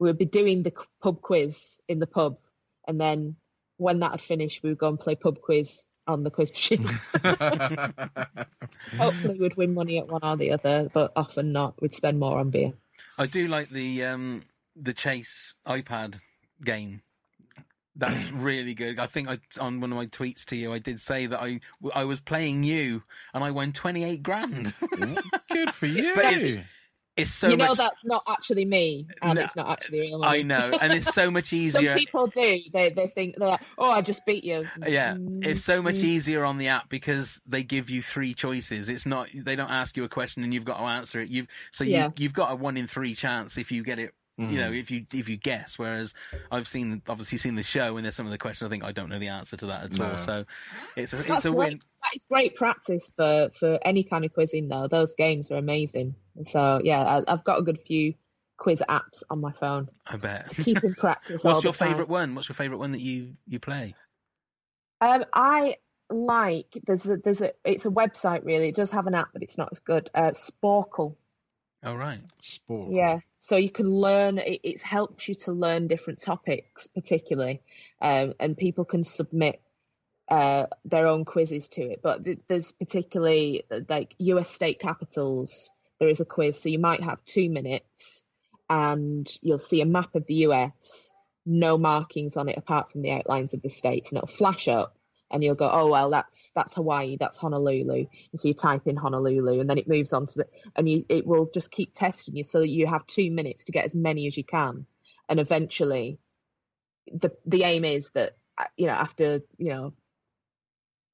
[0.00, 2.38] we would be doing the pub quiz in the pub,
[2.88, 3.36] and then
[3.76, 6.84] when that had finished, we would go and play pub quiz on the quiz machine.
[8.98, 11.80] Hopefully, we'd win money at one or the other, but often not.
[11.80, 12.72] We'd spend more on beer.
[13.18, 14.42] I do like the um,
[14.74, 16.20] the Chase iPad
[16.64, 17.02] game.
[17.94, 18.98] That's really good.
[18.98, 21.60] I think I, on one of my tweets to you, I did say that I
[21.94, 23.02] I was playing you
[23.34, 24.74] and I won twenty eight grand.
[25.50, 26.12] Good for you.
[26.14, 26.64] But it's-
[27.16, 27.78] It's so you know much.
[27.78, 30.24] that's not actually me, and No, it's not actually real.
[30.24, 32.60] I know, and it's so much easier Some people do.
[32.72, 34.66] They they think they're like, oh, I just beat you.
[34.86, 38.88] Yeah, Mm, it's so much easier on the app because they give you three choices.
[38.88, 41.28] It's not they don't ask you a question and you've got to answer it.
[41.28, 42.10] You've so you Yeah.
[42.16, 44.14] you've got a one in three chance if you get it.
[44.40, 45.78] You know, if you if you guess.
[45.78, 46.14] Whereas
[46.50, 48.92] I've seen obviously seen the show and there's some of the questions I think I
[48.92, 50.10] don't know the answer to that at No.
[50.12, 50.16] all.
[50.18, 50.44] So
[50.96, 51.58] it's a, it's That's a great.
[51.70, 51.80] win.
[52.02, 54.88] That is great practice for for any kind of quizzing, though.
[54.88, 56.14] Those games are amazing.
[56.46, 58.14] So yeah, I, I've got a good few
[58.56, 60.48] quiz apps on my phone I bet.
[60.50, 61.44] to keep in practice.
[61.44, 61.88] all What's the your time.
[61.88, 62.34] favourite one?
[62.34, 63.94] What's your favourite one that you you play?
[65.00, 65.76] Um, I
[66.10, 68.68] like there's a there's a it's a website really.
[68.68, 70.10] It does have an app, but it's not as good.
[70.14, 71.16] Uh, Sporcle.
[71.82, 72.20] Oh right.
[72.42, 72.92] Sport.
[72.92, 74.38] Yeah, so you can learn.
[74.38, 77.62] It, it helps you to learn different topics, particularly,
[78.02, 79.62] um, and people can submit
[80.28, 82.00] uh, their own quizzes to it.
[82.02, 84.50] But th- there's particularly like U.S.
[84.50, 85.70] state capitals.
[85.98, 88.24] There is a quiz, so you might have two minutes,
[88.68, 91.12] and you'll see a map of the U.S.
[91.46, 94.96] No markings on it apart from the outlines of the states, and it'll flash up.
[95.32, 98.96] And you'll go, oh well, that's that's Hawaii, that's Honolulu, and so you type in
[98.96, 102.34] Honolulu, and then it moves on to the, and you it will just keep testing
[102.34, 104.86] you, so that you have two minutes to get as many as you can,
[105.28, 106.18] and eventually,
[107.12, 109.92] the the aim is that uh, you know after you know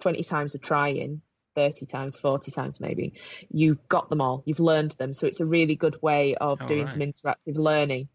[0.01, 1.21] twenty times of trying,
[1.55, 3.13] thirty times, forty times maybe,
[3.51, 6.69] you've got them all, you've learned them, so it's a really good way of All
[6.69, 6.91] doing right.
[6.91, 8.09] some interactive learning.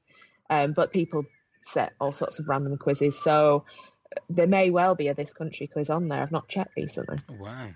[0.49, 1.25] Um, but people
[1.63, 3.65] set all sorts of random quizzes, so
[4.29, 6.21] there may well be a this country quiz on there.
[6.21, 7.17] I've not checked recently.
[7.29, 7.69] Wow.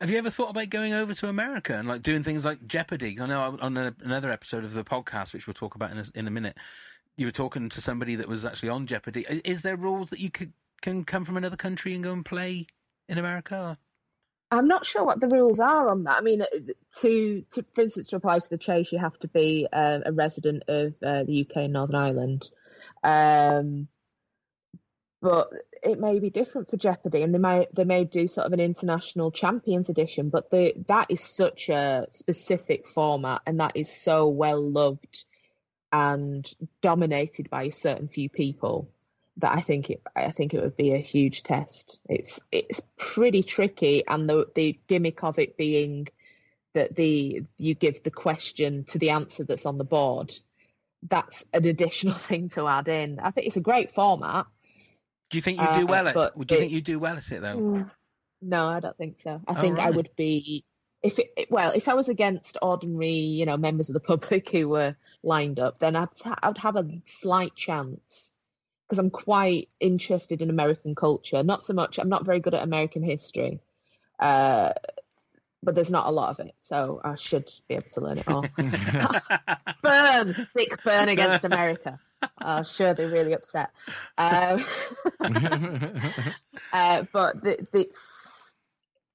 [0.00, 3.18] Have you ever thought about going over to America and like doing things like Jeopardy?
[3.20, 6.04] I know on a, another episode of the podcast, which we'll talk about in a,
[6.14, 6.56] in a minute,
[7.16, 9.26] you were talking to somebody that was actually on Jeopardy.
[9.44, 12.66] Is there rules that you could can come from another country and go and play
[13.08, 13.78] in America?
[14.50, 16.18] I'm not sure what the rules are on that.
[16.18, 16.46] I mean, uh,
[17.00, 20.12] to, to for instance, to apply to the chase, you have to be uh, a
[20.12, 22.50] resident of uh, the UK and Northern Ireland.
[23.02, 23.88] Um,
[25.24, 25.48] but
[25.82, 28.60] it may be different for Jeopardy, and they may they may do sort of an
[28.60, 30.28] international champions edition.
[30.28, 35.24] But the that is such a specific format, and that is so well loved
[35.90, 36.46] and
[36.82, 38.90] dominated by a certain few people
[39.38, 41.98] that I think it I think it would be a huge test.
[42.06, 46.06] It's it's pretty tricky, and the the gimmick of it being
[46.74, 50.34] that the you give the question to the answer that's on the board.
[51.02, 53.20] That's an additional thing to add in.
[53.20, 54.44] I think it's a great format.
[55.34, 56.14] Do you think you Uh, do well at?
[56.14, 57.56] but Do you it- think you do well at it though?
[57.56, 57.90] Mm,
[58.40, 59.40] No, I don't think so.
[59.48, 60.64] I Oh, think I would be
[61.02, 64.68] if it well if I was against ordinary you know members of the public who
[64.68, 66.08] were lined up, then I'd
[66.40, 68.30] I'd have a slight chance
[68.86, 71.42] because I'm quite interested in American culture.
[71.42, 71.98] Not so much.
[71.98, 73.58] I'm not very good at American history,
[74.20, 74.72] uh,
[75.64, 78.28] but there's not a lot of it, so I should be able to learn it
[78.28, 78.44] all.
[79.82, 81.98] burn, sick burn against America.
[82.38, 83.70] I'm sure they're really upset.
[84.18, 84.64] Um,
[86.72, 88.54] uh, but th- it's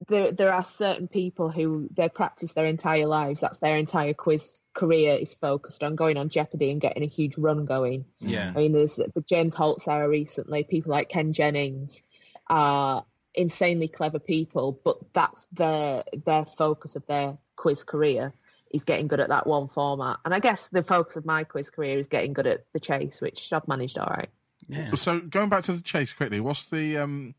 [0.08, 0.32] there.
[0.32, 3.40] There are certain people who they practice their entire lives.
[3.40, 7.36] That's their entire quiz career is focused on going on Jeopardy and getting a huge
[7.38, 8.04] run going.
[8.18, 8.52] Yeah.
[8.54, 10.64] I mean, there's the James Holzhauer recently.
[10.64, 12.02] People like Ken Jennings
[12.48, 13.04] are
[13.34, 18.32] insanely clever people, but that's their their focus of their quiz career
[18.70, 20.18] is getting good at that one format.
[20.24, 23.20] And I guess the focus of my quiz career is getting good at the chase,
[23.20, 24.30] which I've managed all right.
[24.68, 24.94] Yeah.
[24.94, 27.34] So going back to the chase quickly, what's the um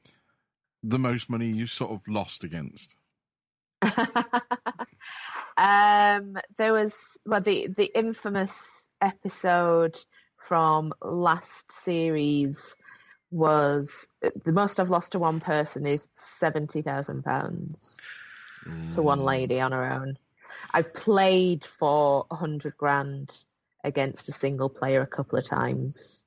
[0.83, 2.97] the most money you sort of lost against?
[5.57, 9.97] um, there was well the the infamous episode
[10.37, 12.75] from last series
[13.31, 14.07] was
[14.43, 17.99] the most I've lost to one person is seventy thousand pounds
[18.95, 20.17] to one lady on her own.
[20.73, 23.35] I've played for a hundred grand
[23.83, 26.23] against a single player a couple of times.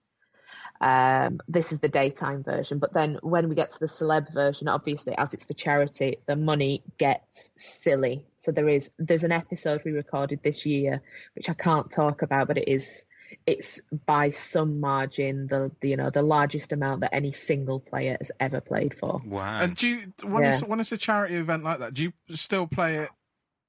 [0.81, 4.69] Um, this is the daytime version, but then when we get to the celeb version,
[4.69, 8.27] obviously as it's for charity, the money gets silly.
[8.37, 11.01] So there is there's an episode we recorded this year
[11.35, 13.07] which I can't talk about, but it is
[13.47, 18.17] it's by some margin the, the you know the largest amount that any single player
[18.21, 19.23] has ever played for.
[19.25, 19.61] Wow.
[19.61, 20.51] And do you when Yeah.
[20.51, 23.11] it's when it's a charity event like that, do you still play it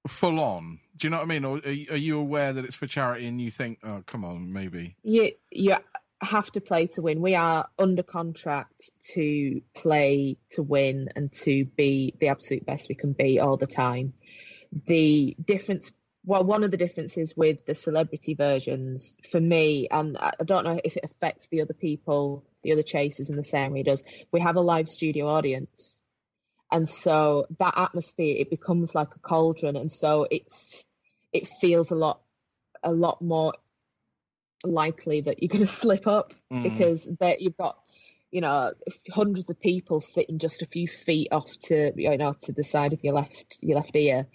[0.07, 0.79] full on?
[0.97, 2.87] Do you know what I mean, or are you, are you aware that it's for
[2.87, 4.95] charity and you think, oh, come on, maybe?
[5.03, 5.75] you you
[6.21, 7.21] have to play to win.
[7.21, 12.95] We are under contract to play to win and to be the absolute best we
[12.95, 14.13] can be all the time.
[14.87, 15.91] The difference,
[16.25, 20.65] well, one of the differences with the celebrity versions for me, and I I don't
[20.65, 23.85] know if it affects the other people, the other chasers in the same way it
[23.85, 24.03] does.
[24.31, 26.01] We have a live studio audience,
[26.71, 30.85] and so that atmosphere it becomes like a cauldron, and so it's
[31.33, 32.21] it feels a lot
[32.83, 33.53] a lot more
[34.63, 36.61] likely that you're going to slip up Mm.
[36.63, 37.77] because that you've got
[38.31, 38.71] you know
[39.11, 42.93] hundreds of people sitting just a few feet off to you know to the side
[42.93, 44.27] of your left your left ear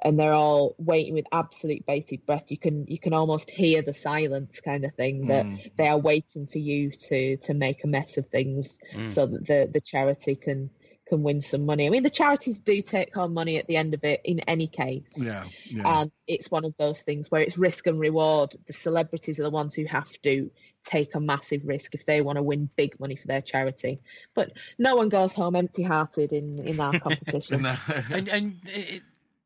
[0.00, 3.92] and they're all waiting with absolute bated breath you can you can almost hear the
[3.92, 5.76] silence kind of thing that Mm.
[5.76, 9.08] they are waiting for you to to make a mess of things Mm.
[9.10, 10.70] so that the the charity can
[11.08, 13.94] can win some money i mean the charities do take home money at the end
[13.94, 16.00] of it in any case Yeah, yeah.
[16.02, 18.56] and it's one of those things where it's risk and reward.
[18.66, 20.50] The celebrities are the ones who have to
[20.84, 24.00] take a massive risk if they want to win big money for their charity.
[24.34, 27.62] But no one goes home empty-hearted in in our competition.
[27.62, 27.76] No.
[28.10, 29.02] and and it,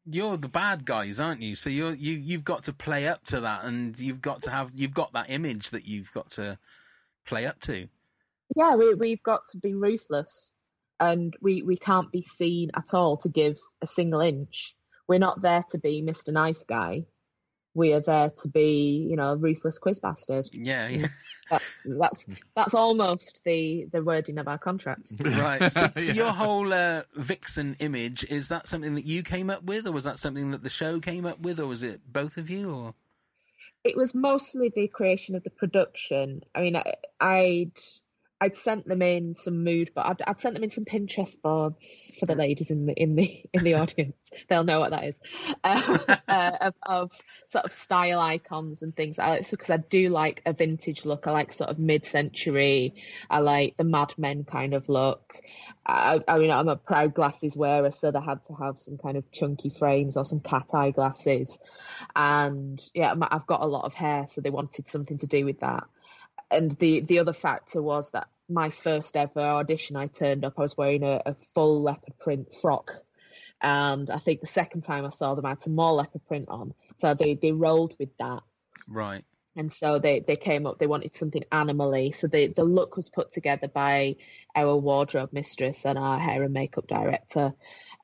[0.07, 1.55] you're the bad guys, aren't you?
[1.55, 4.71] So you're you you've got to play up to that, and you've got to have
[4.75, 6.59] you've got that image that you've got to
[7.27, 7.89] play up to.
[8.57, 10.55] yeah, we we've got to be ruthless,
[11.01, 14.77] and we we can't be seen at all to give a single inch.
[15.09, 16.33] We're not there to be Mr.
[16.33, 17.07] Nice Guy.
[17.75, 20.49] We are there to be, you know, a ruthless quiz bastard.
[20.53, 21.09] Yeah, yeah.
[21.51, 25.15] That's that's that's almost the the wording of our contracts.
[25.19, 25.73] right.
[25.73, 26.13] So, so Yeah.
[26.13, 30.05] your whole uh, Vixen image is that something that you came up with, or was
[30.05, 32.73] that something that the show came up with, or was it both of you?
[32.73, 32.95] Or
[33.83, 36.43] it was mostly the creation of the production.
[36.55, 37.73] I mean, I, I'd
[38.41, 42.11] I'd sent them in some mood, but I'd, I'd sent them in some Pinterest boards
[42.19, 44.31] for the ladies in the in the in the audience.
[44.49, 45.21] They'll know what that is,
[45.63, 47.13] um, uh, of, of
[47.49, 49.19] sort of style icons and things.
[49.19, 52.95] I, so because I do like a vintage look, I like sort of mid-century.
[53.29, 55.35] I like the Mad Men kind of look.
[55.85, 59.17] I, I mean, I'm a proud glasses wearer, so they had to have some kind
[59.17, 61.59] of chunky frames or some cat eye glasses
[62.15, 65.61] and yeah i've got a lot of hair so they wanted something to do with
[65.61, 65.85] that
[66.51, 70.63] and the the other factor was that my first ever audition i turned up i
[70.63, 72.95] was wearing a, a full leopard print frock.
[73.63, 76.49] And i think the second time i saw them i had some more leopard print
[76.49, 76.75] on.
[76.99, 78.43] So they they rolled with that.
[78.89, 79.25] Right?
[79.57, 83.09] and so they they came up they wanted something animally so the the look was
[83.09, 84.17] put together by
[84.55, 87.53] our wardrobe mistress and our hair and makeup director.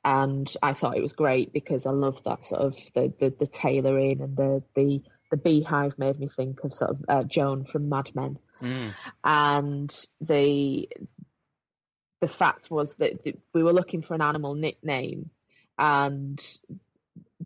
[0.05, 3.47] And i thought it was great because i love that sort of the the, the
[3.47, 7.89] tailoring and the the the beehive made me think of sort of uh, joan from
[7.89, 8.93] mad men Mm.
[9.22, 10.89] and the
[12.20, 15.29] the fact was that th- we were looking for an animal nickname
[15.79, 16.43] and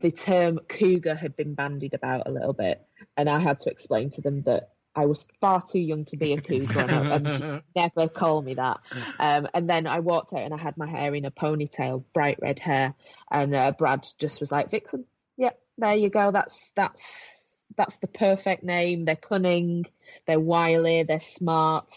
[0.01, 4.11] the term cougar had been bandied about a little bit and i had to explain
[4.11, 8.09] to them that i was far too young to be a cougar and, and never
[8.09, 8.79] call me that
[9.19, 12.39] um, and then i walked out and i had my hair in a ponytail bright
[12.41, 12.95] red hair
[13.33, 15.05] and uh, brad just was like vixen
[15.37, 17.40] yep there you go that's that's
[17.77, 19.05] that's the perfect name.
[19.05, 19.87] They're cunning
[20.27, 21.93] they're wily they're smart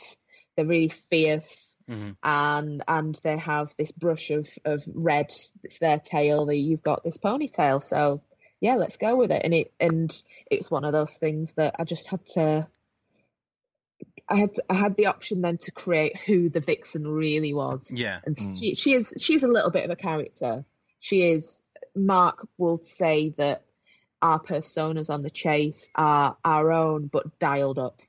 [0.55, 2.15] they're really fierce Mhm.
[2.23, 5.33] and and they have this brush of of red.
[5.63, 6.45] It's their tail.
[6.45, 7.83] That you've got this ponytail.
[7.83, 8.21] So
[8.61, 9.41] yeah let's go with it.
[9.43, 12.67] And it and it's one of those things that i just had to
[14.29, 17.91] i had i had the option then to create who the vixen really was.
[17.91, 18.19] Yeah.
[18.25, 20.63] and she she is she's a little bit of a character.
[21.01, 21.61] She is
[21.95, 23.63] mark will say that
[24.23, 28.01] our personas on the chase are our own but dialed up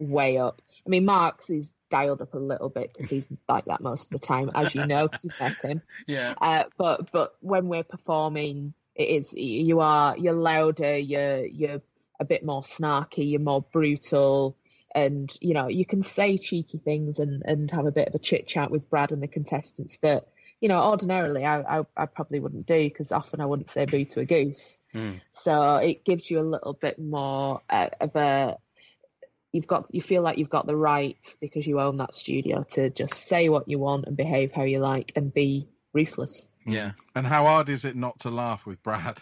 [0.00, 3.80] way up i mean mark's is dialed up a little bit because he's like that
[3.80, 6.34] most of the time as you know 'cause you've met him Yeah.
[6.40, 11.82] uh, but but when we're performing, it is you are you're louder, you're you're
[12.20, 14.56] a bit more snarky, you're more brutal,
[14.94, 18.18] and you know you can say cheeky things and and have a bit of a
[18.20, 20.28] chit chat with Brad and the contestants that
[20.64, 24.06] you know ordinarily I I, I probably wouldn't do because often I wouldn't say boo
[24.06, 24.78] to a goose.
[24.94, 25.20] Mm.
[25.34, 28.56] So it gives you a little bit more uh, of a
[29.52, 32.88] you've got you feel like you've got the right because you own that studio to
[32.88, 36.48] just say what you want and behave how you like and be ruthless.
[36.64, 36.92] Yeah.
[37.14, 39.18] And how hard is it not to laugh with Brad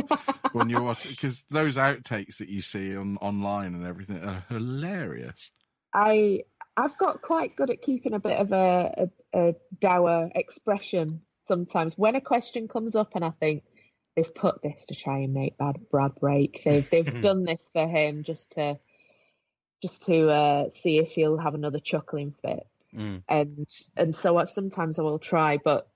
[0.52, 1.10] when you're watching?
[1.10, 5.50] Because those outtakes that you see on online and everything are hilarious.
[5.92, 6.44] I
[6.78, 11.98] I've got quite good at keeping a bit of a, a, a dour expression sometimes
[11.98, 13.64] when a question comes up and I think
[14.14, 16.62] they've put this to try and make bad Brad break.
[16.64, 18.78] They've they've done this for him just to
[19.82, 22.66] just to uh, see if he'll have another chuckling fit.
[22.94, 23.22] Mm.
[23.28, 25.88] And and so I, sometimes I will try, but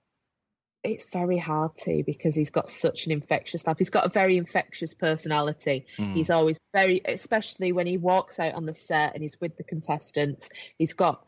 [0.85, 3.79] it's very hard to because he's got such an infectious laugh.
[3.79, 5.87] He's got a very infectious personality.
[5.97, 6.15] Mm.
[6.15, 9.63] He's always very, especially when he walks out on the set and he's with the
[9.63, 10.51] contestants.
[10.79, 11.25] He's got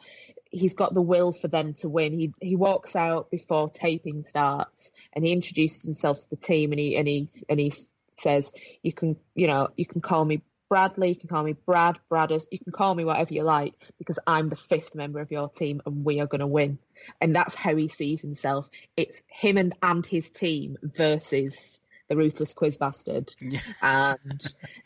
[0.51, 2.13] he's got the will for them to win.
[2.13, 6.81] He he walks out before taping starts and he introduces himself to the team and
[6.81, 7.73] he and he and he
[8.17, 8.53] says,
[8.83, 10.43] "You can you know you can call me."
[10.75, 14.19] Bradley, you can call me Brad, Bradders, you can call me whatever you like because
[14.27, 16.81] I'm the fifth member of your team and we are going to win.
[17.21, 18.69] And that's how he sees himself.
[18.97, 23.61] It's him and, and his team versus the ruthless quiz bastard, Yeah.
[23.83, 24.43] and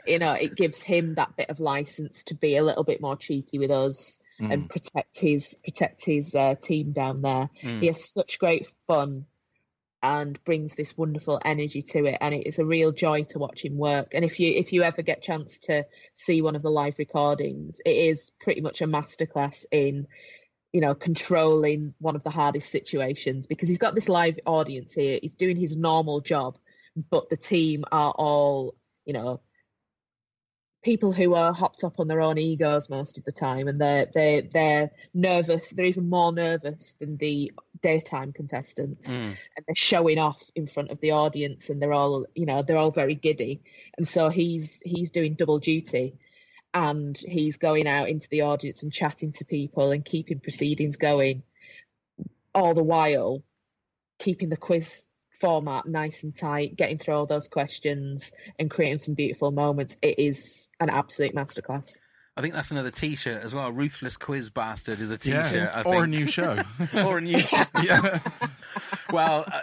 [0.06, 3.16] you know it gives him that bit of license to be a little bit more
[3.16, 7.48] cheeky with us and protect his protect his uh, team down there.
[7.62, 7.80] Mm.
[7.80, 9.24] He has such great fun
[10.02, 13.64] and brings this wonderful energy to it and it is a real joy to watch
[13.64, 14.12] him work.
[14.14, 17.80] And if you if you ever get chance to see one of the live recordings
[17.84, 20.06] it is pretty much a masterclass in
[20.72, 25.18] you know controlling one of the hardest situations because he's got this live audience here.
[25.20, 26.58] He's doing his normal job
[27.10, 28.74] but the team are all
[29.04, 29.40] you know
[30.88, 34.06] people who are hopped up on their own egos most of the time and they're
[34.14, 39.36] they they're nervous they're even more nervous than the daytime contestants Mm.
[39.56, 42.78] and they're showing off in front of the audience and they're all you know they're
[42.78, 43.60] all very giddy
[43.98, 46.14] and so he's he's doing double duty
[46.72, 51.42] and he's going out into the audience and chatting to people and keeping proceedings going
[52.54, 53.42] all the while
[54.18, 55.04] keeping the quiz
[55.40, 60.18] format nice and tight getting through all those questions and creating some beautiful moments it
[60.18, 61.96] is an absolute masterclass
[62.36, 63.72] I think that's another T-shirt as well.
[63.72, 65.70] Ruthless quiz bastard is a Yeah, T-shirt.
[65.74, 66.62] I or a new show.
[66.94, 67.64] or a new show.
[67.82, 68.20] yeah,
[69.10, 69.60] Well, uh,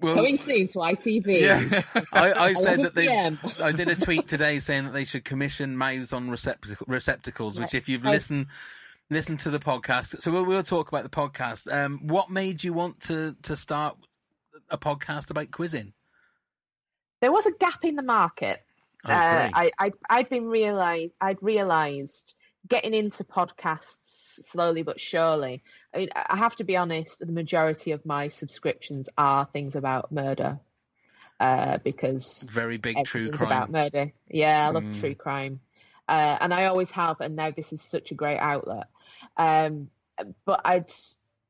[0.00, 1.82] well, coming soon to ITV yeah.
[2.14, 3.06] I, I said that they.
[3.06, 3.38] PM.
[3.62, 7.58] I did a tweet today saying that they should commission mouths on receptac- receptacles.
[7.60, 8.46] Which, if you've I- listened
[9.10, 11.70] listened to the podcast, so we'll, we'll talk about the podcast.
[11.72, 13.96] Um, what made you want to to start
[14.70, 15.92] a podcast about quizzing?
[17.20, 18.62] there was a gap in the market
[19.04, 19.48] Oh, uh.
[19.54, 22.34] I, I I'd been realized I'd realized
[22.66, 23.98] getting into podcasts
[24.44, 25.62] slowly but surely.
[25.94, 27.20] I mean, I have to be honest.
[27.20, 30.58] The majority of my subscriptions are things about murder,
[31.38, 33.46] uh, because Very big true crime.
[33.46, 34.12] about murder.
[34.28, 35.00] Yeah, I love Mm.
[35.00, 35.60] true crime,
[36.08, 38.88] uh, and I always have, and now this is such a great outlet.
[39.36, 39.90] Um,
[40.44, 40.92] but I'd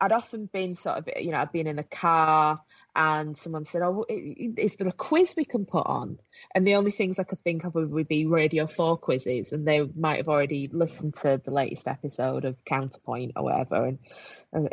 [0.01, 2.61] I'd often been sort of you know I'd been in a car
[2.95, 6.19] and someone said, "Oh, is there a quiz we can put on?"
[6.55, 9.83] And the only things I could think of would be Radio Four quizzes, and they
[9.83, 13.99] might have already listened to the latest episode of Counterpoint or whatever, and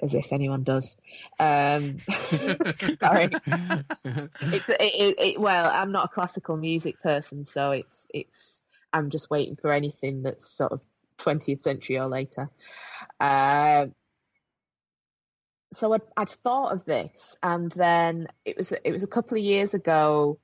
[0.01, 0.99] as if anyone does.
[1.39, 1.99] Um,
[2.99, 3.29] sorry.
[3.33, 9.29] it, it, it, well, I'm not a classical music person, so it's it's I'm just
[9.29, 10.81] waiting for anything that's sort of
[11.19, 12.49] 20th century or later.
[13.19, 13.87] Uh,
[15.75, 19.43] so I'd, I'd thought of this, and then it was it was a couple of
[19.43, 20.39] years ago.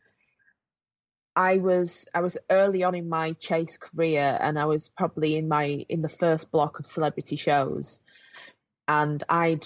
[1.36, 5.48] I was I was early on in my chase career, and I was probably in
[5.48, 8.02] my in the first block of celebrity shows,
[8.88, 9.66] and I'd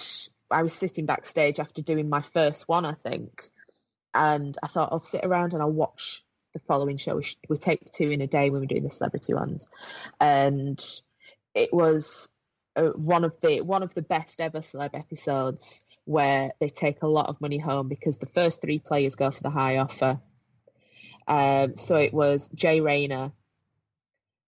[0.52, 3.44] I was sitting backstage after doing my first one, I think,
[4.14, 7.16] and I thought I'll sit around and I'll watch the following show.
[7.16, 9.68] We, sh- we take two in a day when we're doing the celebrity ones,
[10.20, 10.84] and
[11.56, 12.30] it was
[12.76, 17.08] uh, one of the one of the best ever celeb episodes where they take a
[17.08, 20.20] lot of money home because the first three players go for the high offer.
[21.28, 23.32] Um, so it was Jay Rayner,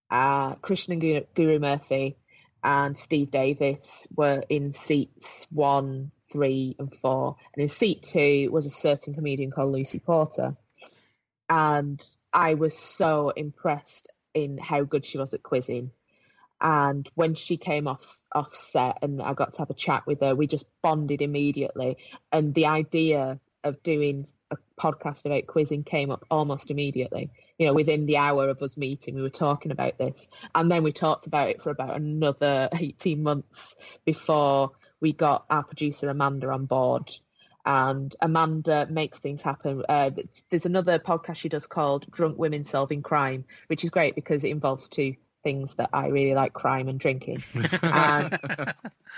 [0.09, 2.15] uh, Krishnan Guru, Guru Murthy,
[2.63, 7.37] and Steve Davis were in seats one, three, and four.
[7.53, 10.57] And in seat two was a certain comedian called Lucy Porter.
[11.47, 12.03] And
[12.33, 15.91] I was so impressed in how good she was at quizzing.
[16.61, 20.21] And when she came off off set and I got to have a chat with
[20.21, 21.97] her, we just bonded immediately.
[22.31, 27.31] And the idea of doing a podcast about quizzing came up almost immediately.
[27.57, 30.29] You know, within the hour of us meeting, we were talking about this.
[30.53, 33.75] And then we talked about it for about another 18 months
[34.05, 37.11] before we got our producer Amanda on board.
[37.65, 39.83] And Amanda makes things happen.
[39.89, 40.11] Uh,
[40.51, 44.49] there's another podcast she does called Drunk Women Solving Crime, which is great because it
[44.49, 45.15] involves two
[45.45, 47.43] things that I really like crime and drinking.
[47.81, 48.39] and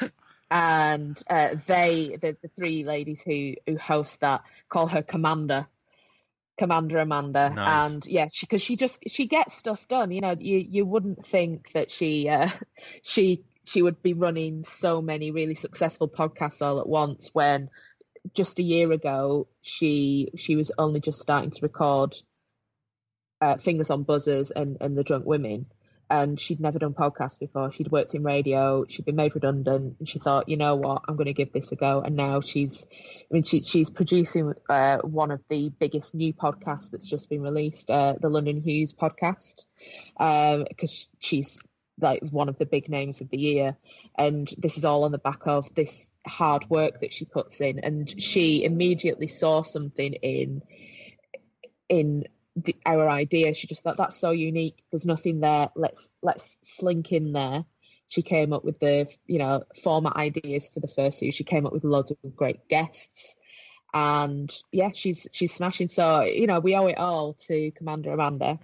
[0.51, 5.65] and uh, they, the, the three ladies who, who host that, call her Commander.
[6.57, 7.91] Commander Amanda, Nice.
[7.91, 10.11] and yeah, she because she just she gets stuff done.
[10.11, 12.49] You know, you you wouldn't think that she uh,
[13.03, 17.69] she she would be running so many really successful podcasts all at once when
[18.33, 22.15] just a year ago she she was only just starting to record
[23.39, 25.67] uh, fingers on buzzers and and the drunk women
[26.09, 27.71] and she'd never done podcasts before.
[27.71, 28.85] She'd worked in radio.
[28.87, 29.97] She'd been made redundant.
[29.99, 31.03] And she thought you know what?
[31.07, 32.01] I'm going to give this a go.
[32.01, 36.91] And now she's i mean she, she's producing uh, one of the biggest new podcasts
[36.91, 39.65] that's just been released uh, the london hughes podcast
[40.17, 41.59] because she's
[41.99, 43.75] like one of the big names of the year.
[44.17, 47.79] And this is all on the back of this hard work that she puts in.
[47.79, 50.61] And she immediately saw something in
[51.89, 52.25] in
[52.85, 53.53] our idea.
[53.53, 54.83] She just thought that's so unique.
[54.91, 55.69] There's nothing there.
[55.75, 57.65] Let's let's slink in there.
[58.07, 61.35] She came up with the you know format ideas for the first series.
[61.35, 63.35] She came up with loads of great guests.
[63.93, 65.87] And yeah, she's she's smashing.
[65.87, 68.59] So you know, we owe it all to Commander Amanda,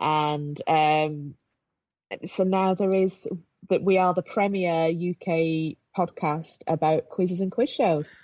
[0.00, 1.34] and um,
[2.24, 3.28] so now there is
[3.68, 8.18] that we are the premier UK podcast about quizzes and quiz shows.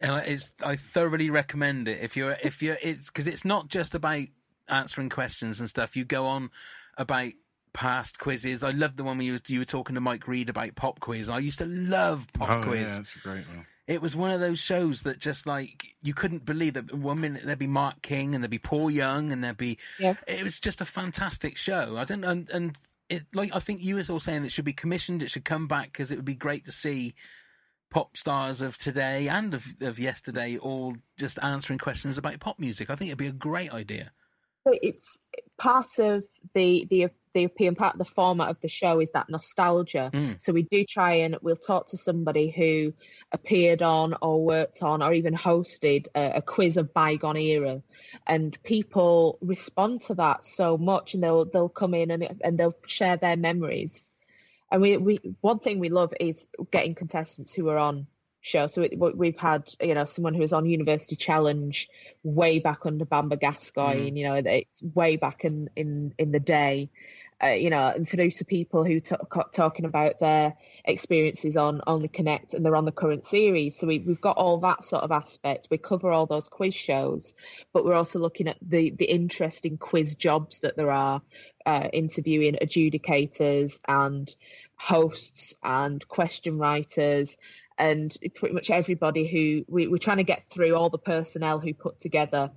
[0.00, 2.00] And it's I thoroughly recommend it.
[2.02, 4.26] If you're if you're it's because it's not just about
[4.68, 5.96] answering questions and stuff.
[5.96, 6.50] You go on
[6.98, 7.32] about
[7.72, 8.62] past quizzes.
[8.62, 11.28] I love the one where you, you were talking to Mike Read about pop quiz.
[11.30, 12.88] I used to love pop Oh, quiz.
[12.88, 13.66] yeah, that's a great one.
[13.88, 17.42] It was one of those shows that just like you couldn't believe that one minute
[17.44, 20.14] there'd be Mark King and there'd be Paul Young and there'd be Yeah.
[20.28, 21.96] it was just a fantastic show.
[21.96, 22.76] I don't and and
[23.08, 25.22] it like I think you was all saying it should be commissioned.
[25.22, 27.14] It should come back because it would be great to see
[27.90, 32.88] pop stars of today and of, of yesterday all just answering questions about pop music.
[32.88, 34.12] I think it'd be a great idea.
[34.66, 35.18] It's
[35.58, 39.28] part of the the the appeal part of the format of the show is that
[39.30, 40.10] nostalgia.
[40.12, 40.40] Mm.
[40.40, 42.92] So we do try and we'll talk to somebody who
[43.32, 47.82] appeared on or worked on or even hosted a, a quiz of bygone era,
[48.26, 52.76] and people respond to that so much, and they'll they'll come in and and they'll
[52.86, 54.12] share their memories.
[54.70, 58.06] And we we one thing we love is getting contestants who are on
[58.42, 58.66] show.
[58.66, 61.88] So it, we- we've had, you know, someone who was on University Challenge
[62.22, 66.90] way back under Bamber Gascoigne, you know, it's way back in, in, in the day,
[67.42, 72.08] uh, you know, and through to people who talk, talking about their experiences on Only
[72.08, 73.78] Connect and they're on the current series.
[73.78, 75.68] So we, we've got all that sort of aspect.
[75.70, 77.34] We cover all those quiz shows,
[77.72, 81.22] but we're also looking at the, the interesting quiz jobs that there are,
[81.64, 84.34] uh, interviewing adjudicators and
[84.76, 87.36] hosts and question writers
[87.78, 91.74] and pretty much everybody who we, we're trying to get through all the personnel who
[91.74, 92.50] put together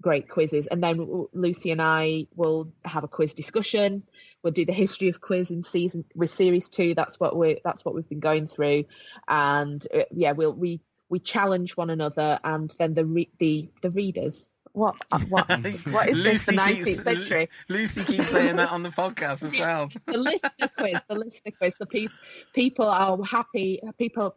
[0.00, 4.02] great quizzes and then lucy and i will have a quiz discussion
[4.42, 7.84] we'll do the history of quiz in season with series two that's what we that's
[7.84, 8.84] what we've been going through
[9.28, 13.90] and uh, yeah we'll we we challenge one another and then the re- the the
[13.90, 14.96] readers what
[15.28, 15.48] what
[15.90, 19.52] what is this the 19th keeps, century Lucy keeps saying that on the podcast as
[19.58, 19.88] well.
[20.06, 21.76] the listener quiz, the listener quiz.
[21.76, 22.16] So people
[22.52, 23.80] people are happy.
[23.96, 24.34] People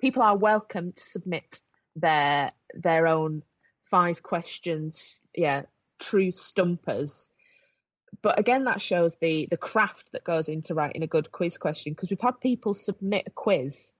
[0.00, 1.60] people are welcome to submit
[1.94, 3.42] their their own
[3.90, 5.22] five questions.
[5.34, 5.62] Yeah,
[5.98, 7.30] true stumpers.
[8.22, 11.92] But again, that shows the the craft that goes into writing a good quiz question
[11.92, 13.92] because we've had people submit a quiz.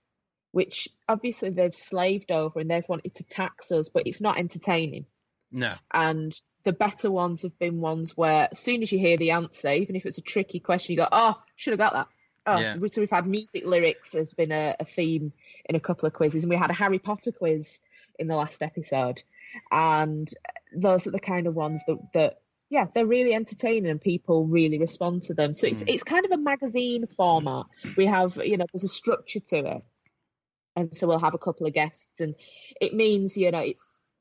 [0.53, 5.05] Which obviously they've slaved over and they've wanted to tax us, but it's not entertaining
[5.51, 5.75] No.
[5.93, 6.35] and
[6.65, 9.97] the better ones have been ones where as soon as you hear the answer, even
[9.97, 12.09] if it's a tricky question, you go, "Oh, should have got that."
[12.47, 12.77] Oh, Yeah.
[12.91, 15.33] so we've had music lyrics has been a, a theme
[15.65, 17.81] in a couple of quizzes, and we had a Harry Potter quiz
[18.19, 19.23] in the last episode,
[19.71, 20.33] and
[20.75, 24.79] those are the kind of ones that that yeah, they're really entertaining and people really
[24.79, 25.55] respond to them.
[25.55, 25.89] So it's mm.
[25.89, 27.67] it's kind of a magazine format.
[27.97, 29.85] We have you know there's a structure to it,
[30.75, 32.35] and so we'll have a couple of guests, and
[32.81, 34.13] it means you know it's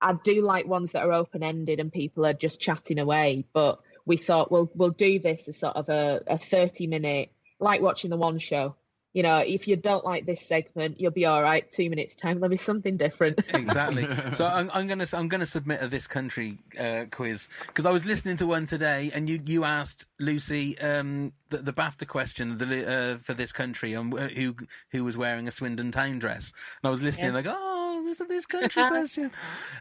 [0.00, 3.46] I do like ones that are open ended and people are just chatting away.
[3.52, 7.30] But we thought we'll we'll do this as sort of a, a thirty minute
[7.60, 8.76] like watching the one show.
[9.12, 11.64] You know, if you don't like this segment, you'll be all right.
[11.70, 13.38] Two minutes time, there'll be something different.
[13.54, 14.06] exactly.
[14.34, 18.04] So I'm, I'm gonna I'm gonna submit a this country uh, quiz because I was
[18.04, 22.92] listening to one today, and you you asked Lucy um, the, the BAFTA question the,
[22.92, 24.54] uh, for this country and who
[24.92, 26.52] who was wearing a Swindon Town dress,
[26.82, 27.36] and I was listening Yeah.
[27.36, 27.75] like oh
[28.08, 29.30] is this country question.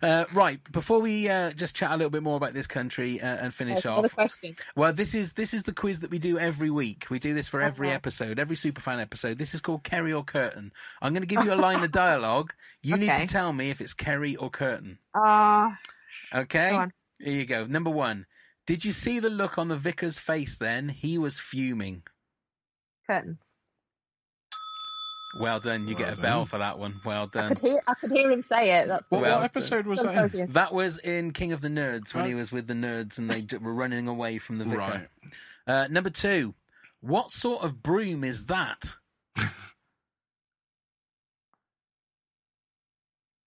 [0.02, 3.26] Uh, right before we uh, just chat a little bit more about this country uh,
[3.26, 4.14] and finish off.
[4.14, 4.56] question.
[4.76, 7.08] Well, this is this is the quiz that we do every week.
[7.10, 7.96] We do this for every Okay.
[7.96, 9.38] episode, every Superfan episode.
[9.38, 10.72] This is called Kerry or Kurtan.
[11.02, 12.54] I'm going to give you a line of dialogue.
[12.82, 14.98] You need to tell me if it's Kerry or Kurtan.
[15.16, 15.78] Ah,
[16.34, 16.72] Okay.
[17.20, 17.66] Here you go.
[17.66, 18.26] Number one.
[18.68, 20.90] Did you see the look on the vicar's face then?
[20.90, 22.02] He was fuming.
[23.08, 23.38] Kurtan.
[25.38, 25.82] Well done.
[25.88, 26.22] You Well get a done.
[26.22, 27.02] bell for that one.
[27.04, 27.50] Well I done.
[27.50, 27.80] could hear.
[27.88, 28.88] I could hear him say it.
[28.88, 30.34] That's What, Well what episode was that?
[30.34, 30.52] in?
[30.54, 32.28] That was in King of the Nerds when Oh.
[32.28, 34.78] he was with the nerds and they d- were running away from the vicar.
[34.78, 35.08] Right.
[35.68, 36.54] Uh, number two.
[37.02, 38.94] What sort of broom is that?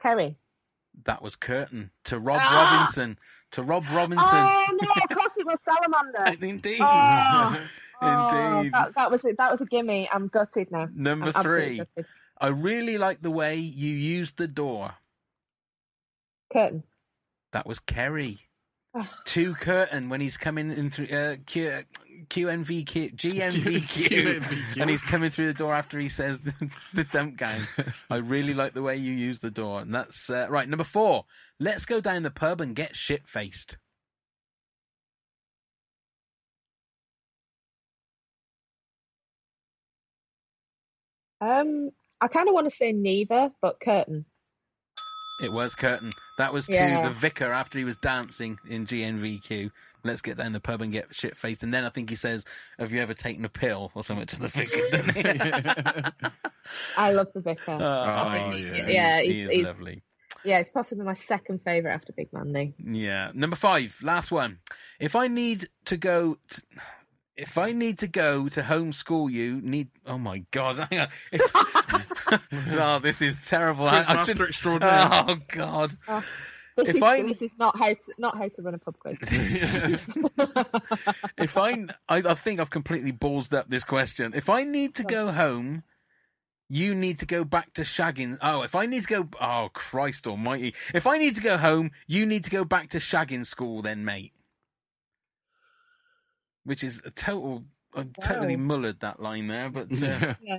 [0.03, 0.37] Kerry.
[1.05, 2.75] That was Kurtan to Rob Ah!
[2.79, 3.19] Robinson.
[3.53, 4.27] To Rob Robinson.
[4.31, 4.89] Oh no!
[5.49, 6.47] Of course it was Salamander.
[6.47, 6.79] Indeed.
[6.81, 7.69] Oh,
[8.03, 8.73] oh, Indeed.
[8.73, 9.37] that, that was it.
[9.39, 10.09] That was a gimme.
[10.13, 10.89] I'm gutted now.
[10.95, 11.83] Number I'm three.
[12.41, 14.95] I really like the way you used the door.
[16.53, 16.85] Kurtan.
[17.53, 18.41] That was Kerry.
[18.95, 19.13] Ah.
[19.27, 21.85] To Kurtan when he's coming in through uh, Q,
[22.29, 24.77] QNVQ, GMVQ, QNVQ.
[24.81, 26.55] and he's coming through the door after he says
[26.95, 27.61] the dump gang.
[28.11, 30.69] I really like the way you use the door, and that's uh, right.
[30.69, 31.25] Number four.
[31.61, 33.79] Let's go down the pub and get shit faced.
[41.41, 44.25] Um, I kind of want to say neither, but Kurtan.
[45.43, 46.11] It was Kurtan.
[46.39, 47.05] That was to Yeah.
[47.09, 49.71] the vicar after he was dancing in GNVQ.
[50.05, 51.63] Let's get down the pub and get shit faced.
[51.63, 52.45] And then I think he says,
[52.79, 54.91] Have you ever taken a pill or something to the vicar?
[54.91, 56.29] Doesn't he?
[56.97, 57.79] I love the vicar.
[57.81, 58.89] Oh, he's- yeah.
[58.89, 60.03] Yeah, he he's- is he's- lovely.
[60.45, 62.75] yeah, it's possibly my second favourite after Big Mandy.
[62.79, 63.31] Yeah.
[63.35, 64.59] Number five, last one.
[65.01, 66.63] If I need to go, to,
[67.39, 69.89] if I need to go to homeschool you, need.
[70.07, 70.77] Oh my god!
[70.91, 71.09] Hang on.
[71.33, 71.43] If,
[72.79, 73.87] oh, this is terrible.
[73.87, 75.09] I- I Quizmaster shouldn't- extraordinaire.
[75.29, 75.97] Oh god.
[76.09, 76.25] Oh,
[76.77, 78.99] this If is I- this is not how to not how to run a pub
[78.99, 79.19] quiz.
[81.39, 84.33] if I, I, I think I've completely ballsed up this question.
[84.35, 85.83] If I need to go home,
[86.69, 88.39] you need to go back to shagging.
[88.43, 90.75] Oh, if I need to go, oh Christ Almighty!
[90.95, 94.05] If I need to go home, you need to go back to shagging school, then,
[94.05, 94.33] mate.
[96.69, 97.65] Which is a total,
[97.95, 98.77] I've totally Wow.
[98.77, 100.35] mullered that line there, but uh, Yeah.
[100.41, 100.59] yeah,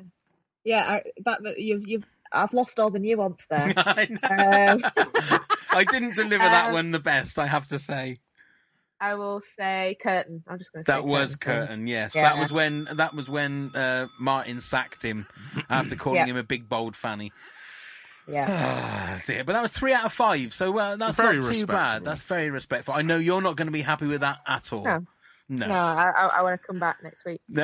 [0.63, 0.83] yeah.
[0.89, 3.73] I, that that- you've you've I've lost all the nuance there.
[3.77, 4.73] I, know.
[4.73, 5.39] um,
[5.71, 7.37] I didn't deliver that Um, one the best.
[7.37, 8.17] I have to say.
[9.01, 10.43] I will say Kurtan.
[10.47, 11.67] I'm just going to say That was Kurtan.
[11.67, 12.15] Kurtan, yes.
[12.15, 12.33] Yeah.
[12.33, 15.25] That was when that was when uh, Martin sacked him
[15.69, 16.25] after calling Yeah.
[16.25, 17.31] him a big bold fanny.
[18.27, 18.45] Yeah,
[19.15, 19.45] That's it.
[19.45, 22.03] But that was three out of five, so uh, that's Very not too bad.
[22.03, 22.93] That's very respectful.
[22.93, 24.83] I know you're not going to be happy with that at all.
[24.83, 24.99] No.
[25.51, 25.65] No.
[25.67, 27.41] no, I, I, I want to come back next week.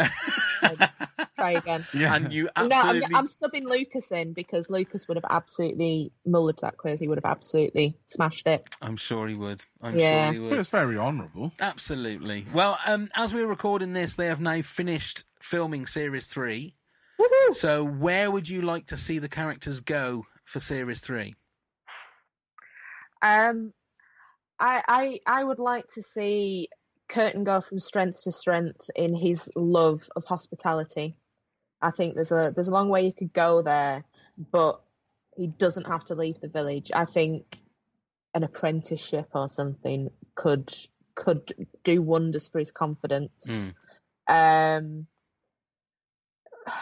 [1.37, 1.85] Try again.
[1.93, 2.15] Yeah.
[2.15, 3.03] and you No, I'm.
[3.15, 6.99] I'm subbing Lucas in because Lucas would have absolutely mullered that quiz.
[6.99, 8.65] He would have absolutely smashed it.
[8.81, 9.63] I'm sure he would.
[9.81, 10.25] I'm Yeah.
[10.25, 10.59] sure he Well, would.
[10.59, 11.51] it's very honourable.
[11.59, 12.45] Absolutely.
[12.53, 16.75] Well, um, as we're recording this, they have now finished filming series three.
[17.21, 17.53] Woohoo!
[17.53, 21.35] So, where would you like to see the characters go for series three?
[23.21, 23.73] Um,
[24.59, 26.69] I, I I would like to see
[27.07, 31.15] Kurtan go from strength to strength in his love of hospitality.
[31.81, 34.03] I think there's a there's a long way you could go there,
[34.51, 34.81] but
[35.35, 36.91] he doesn't have to leave the village.
[36.93, 37.59] I think
[38.33, 40.73] an apprenticeship or something could
[41.13, 41.53] could
[41.83, 43.73] do wonders for his confidence.
[44.27, 44.77] Mm.
[44.77, 45.07] Um,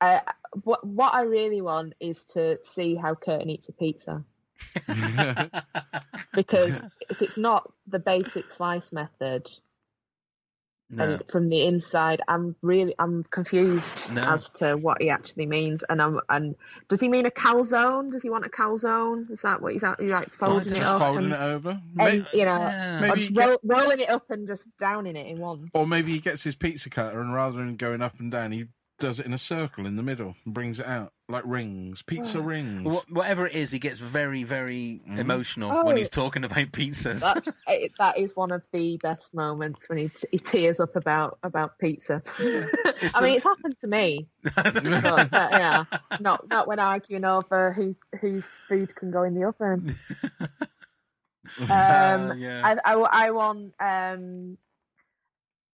[0.00, 0.20] I,
[0.62, 4.24] what what I really want is to see how Kurtan eats a pizza
[6.34, 9.48] because if it's not the basic slice method
[10.90, 11.04] No.
[11.04, 14.24] and from the inside, I'm really I'm confused No.
[14.24, 15.82] as to what he actually means.
[15.88, 16.56] And I'm and
[16.88, 18.10] does he mean a calzone?
[18.12, 19.30] Does he want a calzone?
[19.30, 21.70] Is that what he's actually like folding it up folding and, it over.
[21.70, 23.00] and May- you know, Yeah.
[23.00, 25.70] Maybe just rolling it up and just downing it in one?
[25.74, 28.66] or maybe he gets his pizza cutter and rather than going up and down, he
[28.98, 32.40] does it in a circle in the middle and brings it out like rings, pizza
[32.40, 32.86] rings.
[32.88, 35.84] Wh- Whatever it is, he gets very, very emotional Oh.
[35.84, 37.20] when he's talking about pizzas.
[37.20, 41.38] That's it, that is one of the best moments when he, he tears up about
[41.42, 42.22] about pizza.
[42.38, 44.90] I mean, it's happened to me, but, but you
[45.58, 45.86] know,
[46.20, 49.96] not not when arguing over whose whose food can go in the oven.
[51.60, 52.60] Um, Uh, yeah.
[52.84, 54.58] I, I, I want um,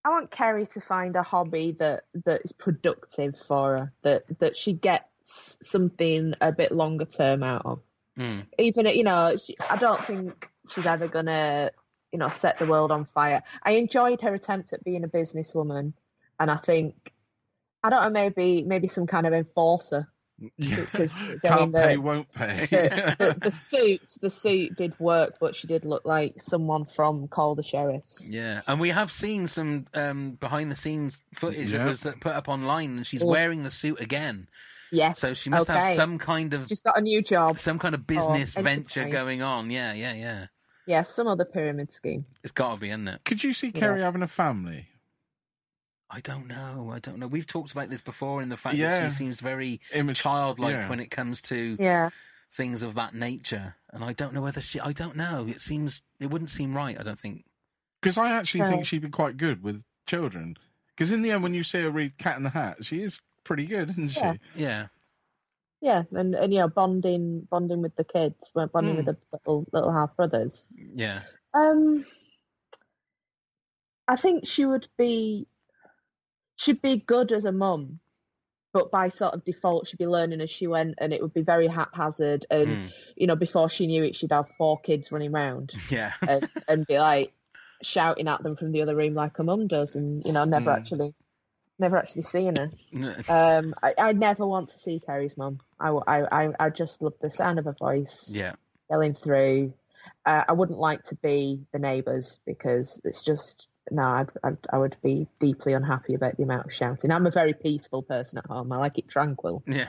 [0.04, 4.56] I want Kerry to find a hobby that that is productive for her, that that
[4.56, 7.80] she gets something a bit longer term out of.
[8.18, 8.46] Mm.
[8.58, 11.70] Even you know, she, I don't think she's ever gonna
[12.12, 13.42] you know set the world on fire.
[13.62, 15.94] I enjoyed her attempt at being a businesswoman,
[16.38, 17.12] and I think
[17.82, 20.08] I don't know maybe maybe some kind of enforcer
[20.58, 20.76] yeah.
[20.92, 22.66] because I Can't the- pay, won't pay.
[22.70, 27.28] the, the, the suit the suit did work, but she did look like someone from
[27.28, 28.28] Call the Sheriffs.
[28.28, 31.86] Yeah, and we have seen some um, behind the scenes footage that Yeah.
[31.86, 33.28] was uh, put up online, and she's Mm.
[33.30, 34.48] wearing the suit again.
[34.92, 35.18] Yes.
[35.18, 35.78] So she must okay.
[35.78, 37.58] have some kind of She's got a new job.
[37.58, 39.70] some kind of business venture going on.
[39.70, 40.46] Yeah, yeah, yeah.
[40.86, 42.26] Yeah, some other pyramid scheme.
[42.42, 43.24] It's got to be, isn't it?
[43.24, 44.86] Could you see Kerry having a family?
[46.14, 46.90] I don't know.
[46.92, 47.26] I don't know.
[47.26, 50.88] We've talked about this before in the fact that she seems very Image- childlike yeah.
[50.88, 52.10] when it comes to Yeah.
[52.52, 54.78] things of that nature, and I don't know whether she.
[54.78, 55.46] I don't know.
[55.48, 56.98] It seems it wouldn't seem right.
[56.98, 57.44] I don't think.
[58.00, 58.68] Because I actually No.
[58.70, 60.56] think she'd be quite good with children.
[60.94, 63.20] Because in the end, when you see her read Cat in the Hat, she is
[63.42, 64.20] pretty good, isn't she?
[64.20, 64.34] Yeah.
[64.54, 64.86] Yeah.
[65.80, 69.66] Yeah, and, and you know, bonding bonding with the kids, well, bonding with the little
[69.72, 70.68] little half brothers.
[70.94, 71.22] Yeah.
[71.52, 72.06] Um
[74.06, 75.46] I think she would be
[76.64, 77.98] she'd be good as a mum,
[78.72, 81.42] but by sort of default she'd be learning as she went and it would be
[81.42, 82.92] very haphazard and Mm.
[83.16, 86.12] you know, before she knew it she'd have four kids running round Yeah.
[86.26, 87.32] and, and be like
[87.82, 90.70] shouting at them from the other room like a mum does and you know, never
[90.70, 90.76] Mm.
[90.78, 91.14] actually
[91.78, 92.70] never actually seeing her.
[93.28, 95.58] Um, I, I never want to see Kerry's mum.
[95.80, 98.54] I, I, I, I just love the sound of her voice yeah.
[98.88, 99.74] yelling through.
[100.24, 104.78] Uh, I wouldn't like to be the neighbours because it's just no, I'd, I'd, I
[104.78, 107.10] would be deeply unhappy about the amount of shouting.
[107.10, 108.72] I'm a very peaceful person at home.
[108.72, 109.62] I like it tranquil.
[109.66, 109.88] Yeah.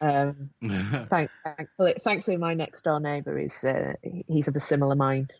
[0.00, 0.50] Um,
[1.10, 3.94] thank, thankfully, thankfully, my next door neighbour is uh,
[4.28, 5.32] he's of a similar mind.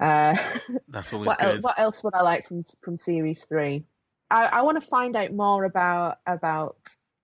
[0.00, 0.36] Uh,
[0.88, 1.62] That's always what, good.
[1.62, 3.84] what else would I like from from series three?
[4.30, 6.76] I, I want to find out more about about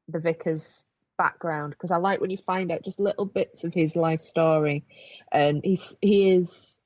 [0.09, 0.85] the vicar's
[1.17, 4.85] background because I like when you find out just little bits of his life story,
[5.31, 6.79] and he's he is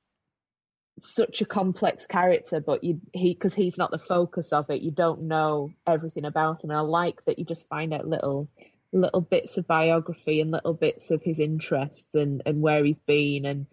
[1.02, 4.90] such a complex character, but you he because he's not the focus of it, you
[4.90, 6.70] don't know everything about him.
[6.70, 8.48] And I like that you just find out little
[8.92, 13.44] little bits of biography and little bits of his interests and and where he's been
[13.44, 13.66] and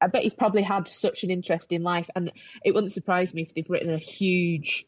[0.00, 2.30] I bet he's probably had such an interesting life, and
[2.64, 4.86] it wouldn't surprise me if they've written a huge,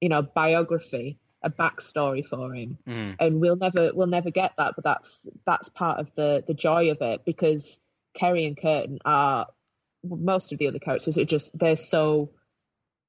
[0.00, 3.16] you know, biography, a backstory for him, Mm.
[3.18, 4.74] and we'll never we'll never get that.
[4.76, 7.80] But that's that's part of the the joy of it because
[8.14, 9.48] Kerry and Kurtan are
[10.04, 12.30] most of the other characters are just they're so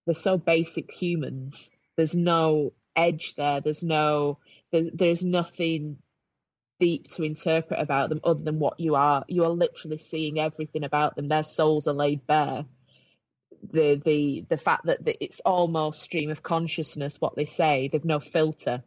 [0.06, 1.70] they're so basic humans.
[1.96, 3.62] There's no edge there.
[3.62, 4.40] There's no
[4.72, 5.98] there, there's nothing
[6.80, 9.24] deep to interpret about them other than what you are.
[9.28, 11.28] You are literally seeing everything about them.
[11.30, 12.66] Their souls are laid bare.
[13.72, 17.88] The the the fact that the, it's almost stream of consciousness what they say.
[17.88, 18.84] They've no filter,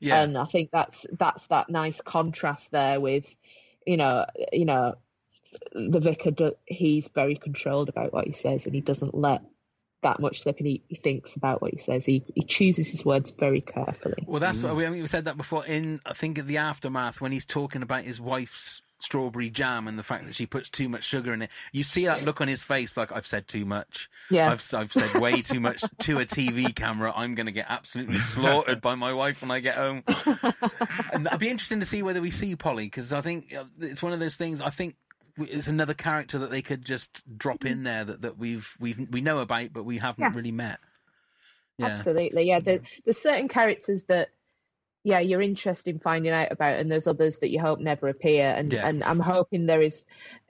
[0.00, 0.22] Yeah.
[0.22, 3.34] and I think that's that's that nice contrast there with,
[3.84, 4.94] you know, you know,
[5.72, 6.30] the vicar.
[6.30, 9.42] Do, he's very controlled about what he says, and he doesn't let
[10.02, 10.58] that much slip.
[10.58, 12.04] And he, he thinks about what he says.
[12.04, 14.24] He he chooses his words very carefully.
[14.26, 15.64] Well, that's what we, I mean, we said that before.
[15.66, 19.98] In I think of the aftermath when he's talking about his wife's strawberry jam and
[19.98, 21.50] the fact that she puts too much sugar in it.
[21.72, 24.08] You see that look on his face, like I've said too much.
[24.30, 24.50] Yeah.
[24.50, 27.12] I've I've said way too much to a TV camera.
[27.14, 30.04] I'm going to get absolutely slaughtered by my wife when I get home.
[31.12, 34.02] and it'd be interesting to see whether we see Polly because I think uh, it's
[34.02, 34.60] one of those things.
[34.60, 34.94] I think
[35.38, 37.84] it's another character that they could just drop in mm-hmm.
[37.84, 40.32] there that, that we've we've we know about but we haven't Yeah.
[40.34, 40.78] really met.
[41.78, 41.86] Yeah.
[41.86, 42.60] Absolutely, yeah.
[42.60, 44.28] There, there's certain characters that,
[45.04, 48.52] yeah, you're interested in finding out about, and there's others that you hope never appear.
[48.56, 48.86] And Yeah.
[48.86, 50.04] and I'm hoping there is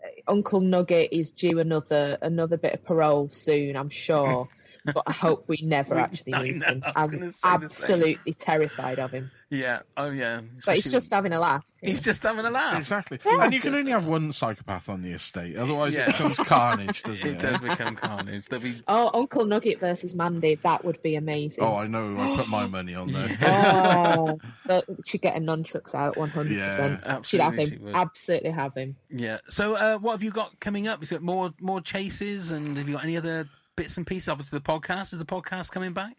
[0.04, 3.76] uh, Uncle Nugget is due another another bit of parole soon.
[3.76, 4.48] I'm sure,
[4.84, 6.82] but I hope we never actually I meet know, him.
[6.84, 7.92] I was I'm gonna say the same.
[7.94, 9.30] absolutely terrified of him.
[9.50, 9.80] Yeah.
[9.98, 10.40] Oh yeah.
[10.64, 11.62] But he's just having a laugh.
[11.82, 12.78] he's just having a laugh.
[12.78, 13.18] Exactly.
[13.24, 16.04] And you can only have one psychopath on the estate, otherwise Yeah.
[16.04, 17.32] it becomes carnage, doesn't it?
[17.36, 18.46] It does become carnage.
[18.48, 21.62] There'll be Oh, Uncle Nugget versus Mandy, that would be amazing.
[21.62, 22.18] Oh, I know.
[22.18, 23.36] I put my money on there.
[23.42, 26.50] Oh, but she'd get her nunchucks out 100%.
[26.50, 27.68] Yeah, she'd have him.
[27.68, 27.78] she.
[27.92, 28.96] Absolutely have him.
[29.10, 29.38] yeah.
[29.48, 31.00] So, uh, what have you got coming up?
[31.02, 34.28] You've got more more chases, and have you got any other bits and pieces?
[34.28, 36.16] Obviously, the podcast is the podcast coming back.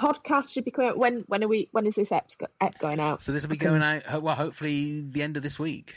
[0.00, 0.98] Podcast should be coming out.
[0.98, 2.30] When, when are we, when is this ep,
[2.60, 3.20] ep going out?
[3.22, 4.22] So this will be going out.
[4.22, 5.96] Well, hopefully the end of this week.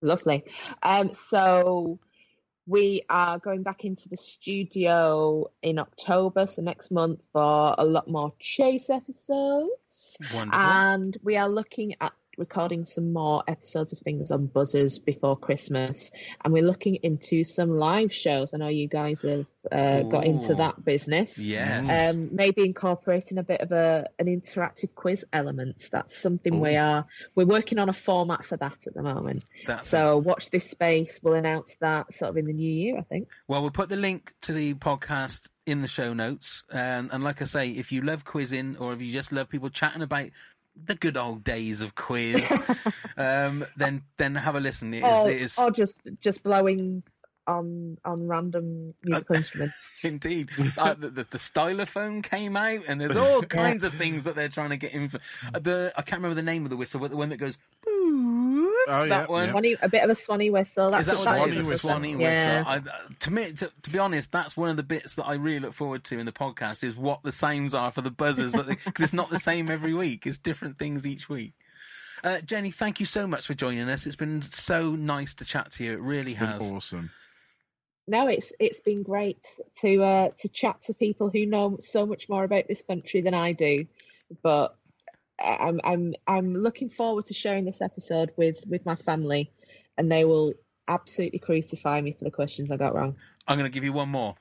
[0.00, 0.44] Lovely.
[0.82, 1.98] Um, so
[2.66, 8.08] we are going back into the studio in October, so next month for a lot
[8.08, 10.16] more chase episodes.
[10.32, 10.60] Wonderful.
[10.60, 16.10] And we are looking at recording some more episodes of Fingers on Buzzers before Christmas.
[16.44, 18.54] And we're looking into some live shows.
[18.54, 21.38] I know you guys have uh, got into that business.
[21.38, 22.14] yes.
[22.14, 25.88] Um, maybe incorporating a bit of a an interactive quiz element.
[25.90, 29.44] That's something we are we're working on a format for that at the moment.
[29.66, 31.20] That's so watch this space.
[31.22, 33.28] We'll announce that sort of in the new year, I think.
[33.46, 36.64] Well, we'll put the link to the podcast in the show notes.
[36.70, 39.70] And, and like I say, if you love quizzing or if you just love people
[39.70, 40.28] chatting about
[40.84, 42.50] the good old days of quiz,
[43.16, 44.92] um, then then have a listen.
[44.94, 47.02] It is, or, it is or just just blowing
[47.46, 50.04] on on random Uh, musical instruments.
[50.04, 54.34] Indeed, uh, the, the, the stylophone came out, and there's all kinds of things that
[54.34, 55.08] they're trying to get in.
[55.08, 55.18] For.
[55.54, 57.58] Uh, the I can't remember the name of the whistle, but the one that goes.
[58.88, 59.44] Oh, that yeah, one.
[59.46, 59.50] yeah.
[59.52, 60.90] Swanee, a bit of a swanny whistle.
[60.90, 61.72] That's Is that what what that it is, is?
[61.72, 62.32] a A Swanee whistle.
[62.32, 62.64] Yeah.
[62.66, 62.80] I, uh,
[63.20, 65.74] to me, to, to be honest, that's one of the bits that I really look
[65.74, 69.12] forward to in the podcast is what the sounds are for the buzzers, because it's
[69.12, 70.26] not the same every week.
[70.26, 71.52] It's different things each week.
[72.24, 74.06] Uh, Jenny, thank you so much for joining us.
[74.06, 75.92] It's been so nice to chat to you.
[75.94, 76.70] It really It's been has.
[76.70, 77.10] awesome.
[78.06, 79.44] no, it's it's been great
[79.80, 83.34] to uh, to chat to people who know so much more about this country than
[83.34, 83.86] I do.
[84.42, 84.74] But I-
[85.40, 89.50] I'm I'm I'm looking forward to sharing this episode with with my family,
[89.96, 90.52] and they will
[90.88, 93.16] absolutely crucify me for the questions I got wrong.
[93.46, 94.36] I'm going to give you one more.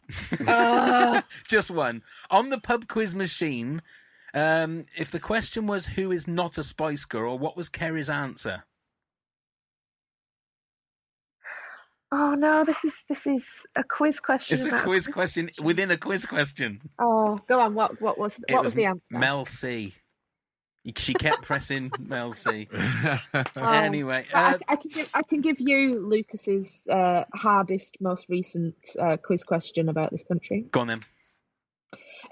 [0.47, 1.23] Ah.
[1.47, 2.03] Just one.
[2.29, 3.81] On the pub quiz machine,
[4.33, 8.63] um, if the question was who is not a Spice Girl, what was Kerry's answer?
[12.11, 14.55] oh no, this is this is a quiz question.
[14.55, 16.81] It's a quiz question within a quiz question.
[16.99, 17.73] Oh, go on.
[17.73, 19.17] What what was It what was, the answer?
[19.17, 19.93] Mel C.
[20.97, 22.67] She kept pressing Mel C.
[22.73, 23.19] Oh.
[23.55, 28.75] Anyway, I, uh, I can give I can give you Lucas's uh, hardest, most recent
[28.99, 30.65] uh, quiz question about this country.
[30.71, 31.01] go on then.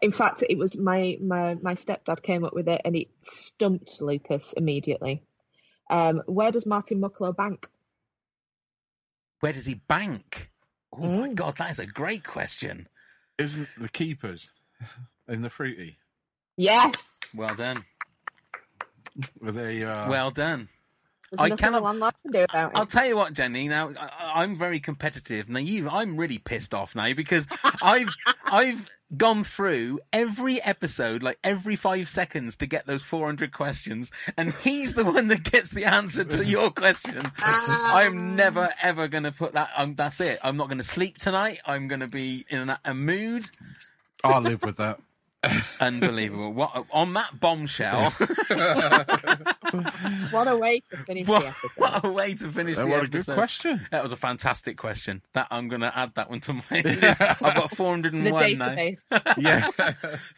[0.02, 4.02] In fact, it was my my my stepdad came up with it, and it stumped
[4.02, 5.24] Lucas immediately.
[5.90, 7.68] Um, where does Martin Mucklowe bank?
[9.42, 10.50] Where does he bank?
[10.92, 11.36] Oh my Mm.
[11.36, 12.88] god, that is a great question.
[13.38, 14.52] Isn't the keepers
[15.28, 15.98] in the fruity?
[16.58, 16.94] Yes.
[17.36, 17.86] Well done.
[19.42, 19.84] Were they?
[19.84, 20.70] Uh, well done.
[21.32, 21.84] There's I cannot.
[21.84, 22.90] One left to do about I'll it.
[22.90, 23.68] tell you what, Jenny.
[23.68, 25.48] Now I, I'm very competitive.
[25.50, 27.48] Now you, I'm really pissed off now because
[27.84, 28.10] I've
[28.46, 34.54] I've gone through every episode, like every five seconds, to get those 400 questions, and
[34.64, 37.22] he's the one that gets the answer to your question.
[37.38, 39.70] I'm never ever going to put that.
[39.76, 40.40] Um, that's it.
[40.44, 41.60] I'm not going to sleep tonight.
[41.66, 43.48] I'm going to be in a, a mood.
[44.24, 45.00] I'll live with that.
[45.80, 46.52] Unbelievable.
[46.54, 48.14] What on that bombshell?
[50.32, 51.70] What a way to finish the what, episode.
[51.76, 53.88] what a way to finish That the was a good question.
[53.92, 55.22] That was a fantastic question.
[55.34, 57.22] That I'm going to add that one to my list.
[57.22, 58.76] I've got The 401 now.
[59.38, 59.70] Yeah.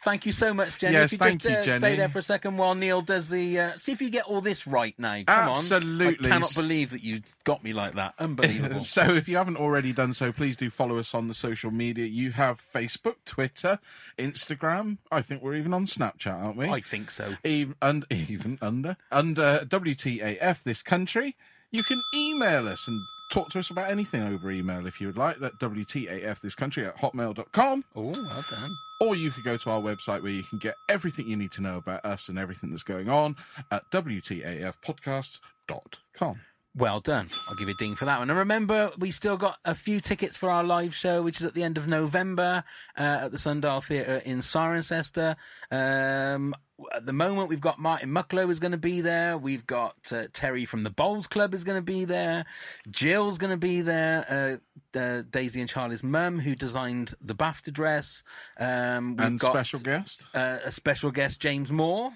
[0.04, 0.94] Thank you so much, Jenny.
[0.94, 1.78] Yes, if you thank just you, uh, Jenny.
[1.78, 3.58] stay there for a second while Neil does the.
[3.58, 5.22] Uh, see if you get all this right now.
[5.26, 5.56] Come on.
[5.56, 6.30] Absolutely.
[6.30, 6.32] on.
[6.32, 8.14] I cannot believe that you got me like that.
[8.18, 8.80] Unbelievable.
[8.80, 12.06] so if you haven't already done so, please do follow us on the social media.
[12.06, 13.78] You have Facebook, Twitter,
[14.18, 14.91] Instagram.
[15.10, 16.68] I think we're even on Snapchat, aren't we?
[16.68, 17.34] I think so.
[17.44, 21.34] even, und, even under under WTAF this country.
[21.70, 25.16] You can email us and talk to us about anything over email if you would
[25.16, 25.38] like.
[25.40, 27.84] That WTAF this country at hotmail.com.
[27.96, 28.70] Oh, well done.
[29.00, 31.62] Or you could go to our website where you can get everything you need to
[31.62, 33.36] know about us and everything that's going on
[33.70, 36.40] at WTAFpodcast.com.
[36.74, 37.28] Well done.
[37.50, 38.30] I'll give you a ding for that one.
[38.30, 41.52] And remember, we still got a few tickets for our live show, which is at
[41.52, 42.64] the end of November
[42.98, 45.36] uh, at the Sundial Theatre in Cirencester.
[45.70, 46.54] Um,
[46.94, 49.36] at the moment, we've got Martin Mucklowe is going to be there.
[49.36, 52.46] We've got uh, Terry from the Bowls Club is going to be there.
[52.90, 54.60] Jill's going to be there.
[54.94, 58.22] Uh, uh, Daisy and Charlie's mum, who designed the BAFTA dress.
[58.58, 60.24] Um, we've And got, special guest.
[60.34, 62.12] uh, a special guest, James Moore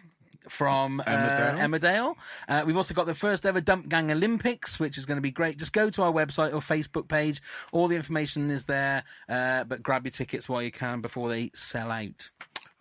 [0.49, 1.59] from uh, Emmerdale.
[1.59, 2.14] Emmerdale.
[2.49, 5.30] Uh, we've also got the first ever Dump Gang Olympics, which is going to be
[5.30, 5.59] great.
[5.59, 7.42] Just go to our website or Facebook page.
[7.72, 11.51] All the information is there, uh, but grab your tickets while you can before they
[11.55, 12.30] sell out.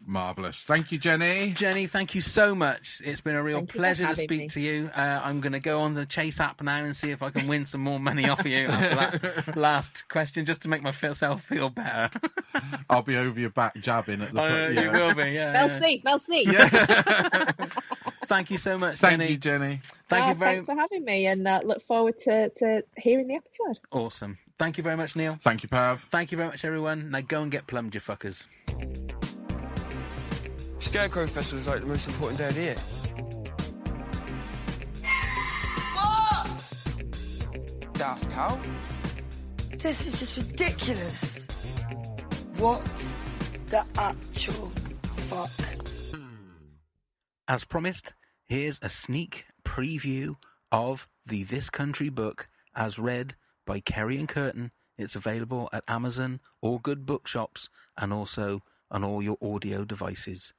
[0.08, 0.64] Marvellous.
[0.64, 1.52] Thank you, Jenny.
[1.54, 3.02] Jenny, thank you so much.
[3.04, 4.48] It's been a real Thank pleasure to speak me.
[4.50, 4.92] to you.
[4.96, 7.48] Uh, I'm going to go on the Chase app now and see if I can
[7.48, 11.44] win some more money off of you after that last question, just to make myself
[11.44, 12.12] feel better.
[12.90, 14.42] I'll be over your back jabbing at the.
[14.44, 14.82] Uh, yeah.
[14.84, 15.52] You will be, yeah.
[15.54, 15.80] Mel yeah.
[15.80, 16.02] C.
[16.04, 16.46] Mel C.
[18.28, 19.32] Thank you so much, Thank Jenny.
[19.32, 19.82] you, Jenny.
[20.10, 23.28] Thank Uh, you very Thanks for having me, and uh, look forward to, to hearing
[23.28, 23.80] the episode.
[23.92, 24.38] awesome.
[24.58, 25.38] Thank you very much, Neil.
[25.40, 26.06] Thank you, Pav.
[26.10, 27.12] Thank you very much, everyone.
[27.12, 28.46] Now go and get plumbed, you fuckers.
[30.86, 32.76] Scarecrow Festival is like the most important day of the year.
[37.94, 38.60] Daft Cow?
[39.80, 41.48] This is just ridiculous.
[42.58, 42.86] What
[43.70, 44.72] the actual
[45.28, 45.50] fuck?
[47.48, 48.14] As promised,
[48.46, 50.36] here's a sneak preview
[50.72, 53.34] of the This Country book as read
[53.66, 54.70] by Kerry and Kurtan.
[55.00, 58.62] It's available at Amazon or good bookshops and also
[58.92, 60.54] on all your audio devices.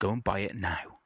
[0.00, 1.00] Go and buy it now.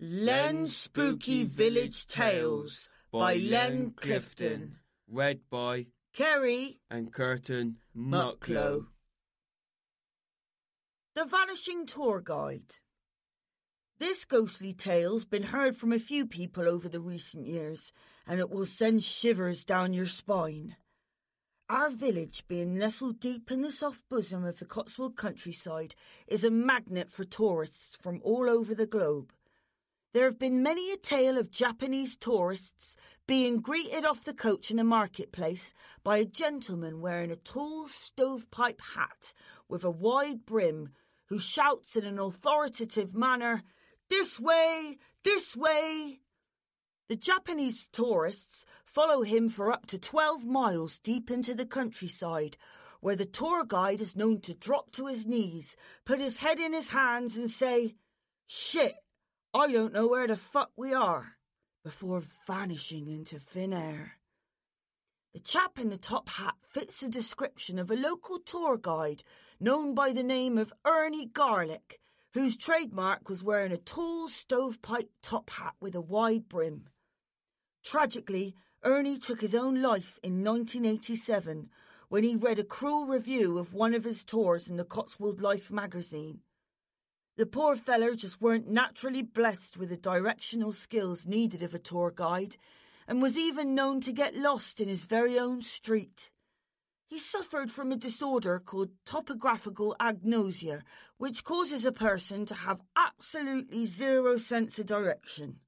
[0.00, 4.78] Len Spooky Village Tales by Len Clifton.
[5.06, 8.86] Read by Kerry and Kurtan Mucklowe.
[11.14, 12.76] The Vanishing Tour Guide.
[13.98, 17.92] This ghostly tale's been heard from a few people over the recent years,
[18.26, 20.76] and it will send shivers down your spine.
[21.68, 25.96] Our village, being nestled deep in the soft bosom of the Cotswold countryside,
[26.28, 29.32] is a magnet for tourists from all over the globe.
[30.12, 32.94] There have been many a tale of Japanese tourists
[33.26, 38.80] being greeted off the coach in the marketplace by a gentleman wearing a tall stovepipe
[38.94, 39.34] hat
[39.68, 40.90] with a wide brim
[41.24, 43.64] who shouts in an authoritative manner,
[44.08, 44.98] This way!
[45.24, 46.20] This way!
[47.08, 52.56] The Japanese tourists follow him for up to 12 miles deep into the countryside,
[53.00, 56.72] where the tour guide is known to drop to his knees, put his head in
[56.72, 57.94] his hands, and say,
[58.48, 58.96] Shit,
[59.54, 61.36] I don't know where the fuck we are,
[61.84, 64.18] before vanishing into thin air.
[65.32, 69.22] The chap in the top hat fits the description of a local tour guide
[69.60, 72.00] known by the name of Ernie Garlick,
[72.34, 76.88] whose trademark was wearing a tall stovepipe top hat with a wide brim.
[77.86, 81.70] Tragically, Ernie took his own life in 1987
[82.08, 85.70] when he read a cruel review of one of his tours in the Cotswold Life
[85.70, 86.40] magazine.
[87.36, 92.12] The poor feller just weren't naturally blessed with the directional skills needed of a tour
[92.12, 92.56] guide
[93.06, 96.32] and was even known to get lost in his very own street.
[97.06, 100.82] He suffered from a disorder called topographical agnosia,
[101.18, 105.60] which causes a person to have absolutely zero sense of direction.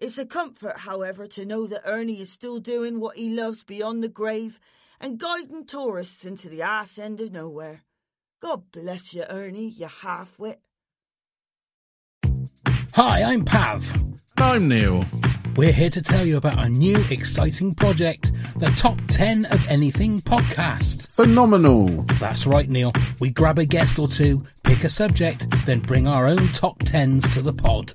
[0.00, 4.00] It's a comfort, however, to know that Ernie is still doing what he loves beyond
[4.00, 4.60] the grave
[5.00, 7.82] and guiding tourists into the ass end of nowhere.
[8.40, 10.60] God bless you, Ernie, you half-wit.
[12.94, 13.92] Hi, I'm Pav.
[14.36, 15.04] I'm Neil.
[15.56, 20.20] We're here to tell you about our new exciting project, the Top 10 of Anything
[20.20, 21.10] podcast.
[21.10, 21.88] Phenomenal.
[22.20, 22.92] That's right, Neil.
[23.18, 27.32] We grab a guest or two, pick a subject, then bring our own top 10s
[27.32, 27.94] to the pod.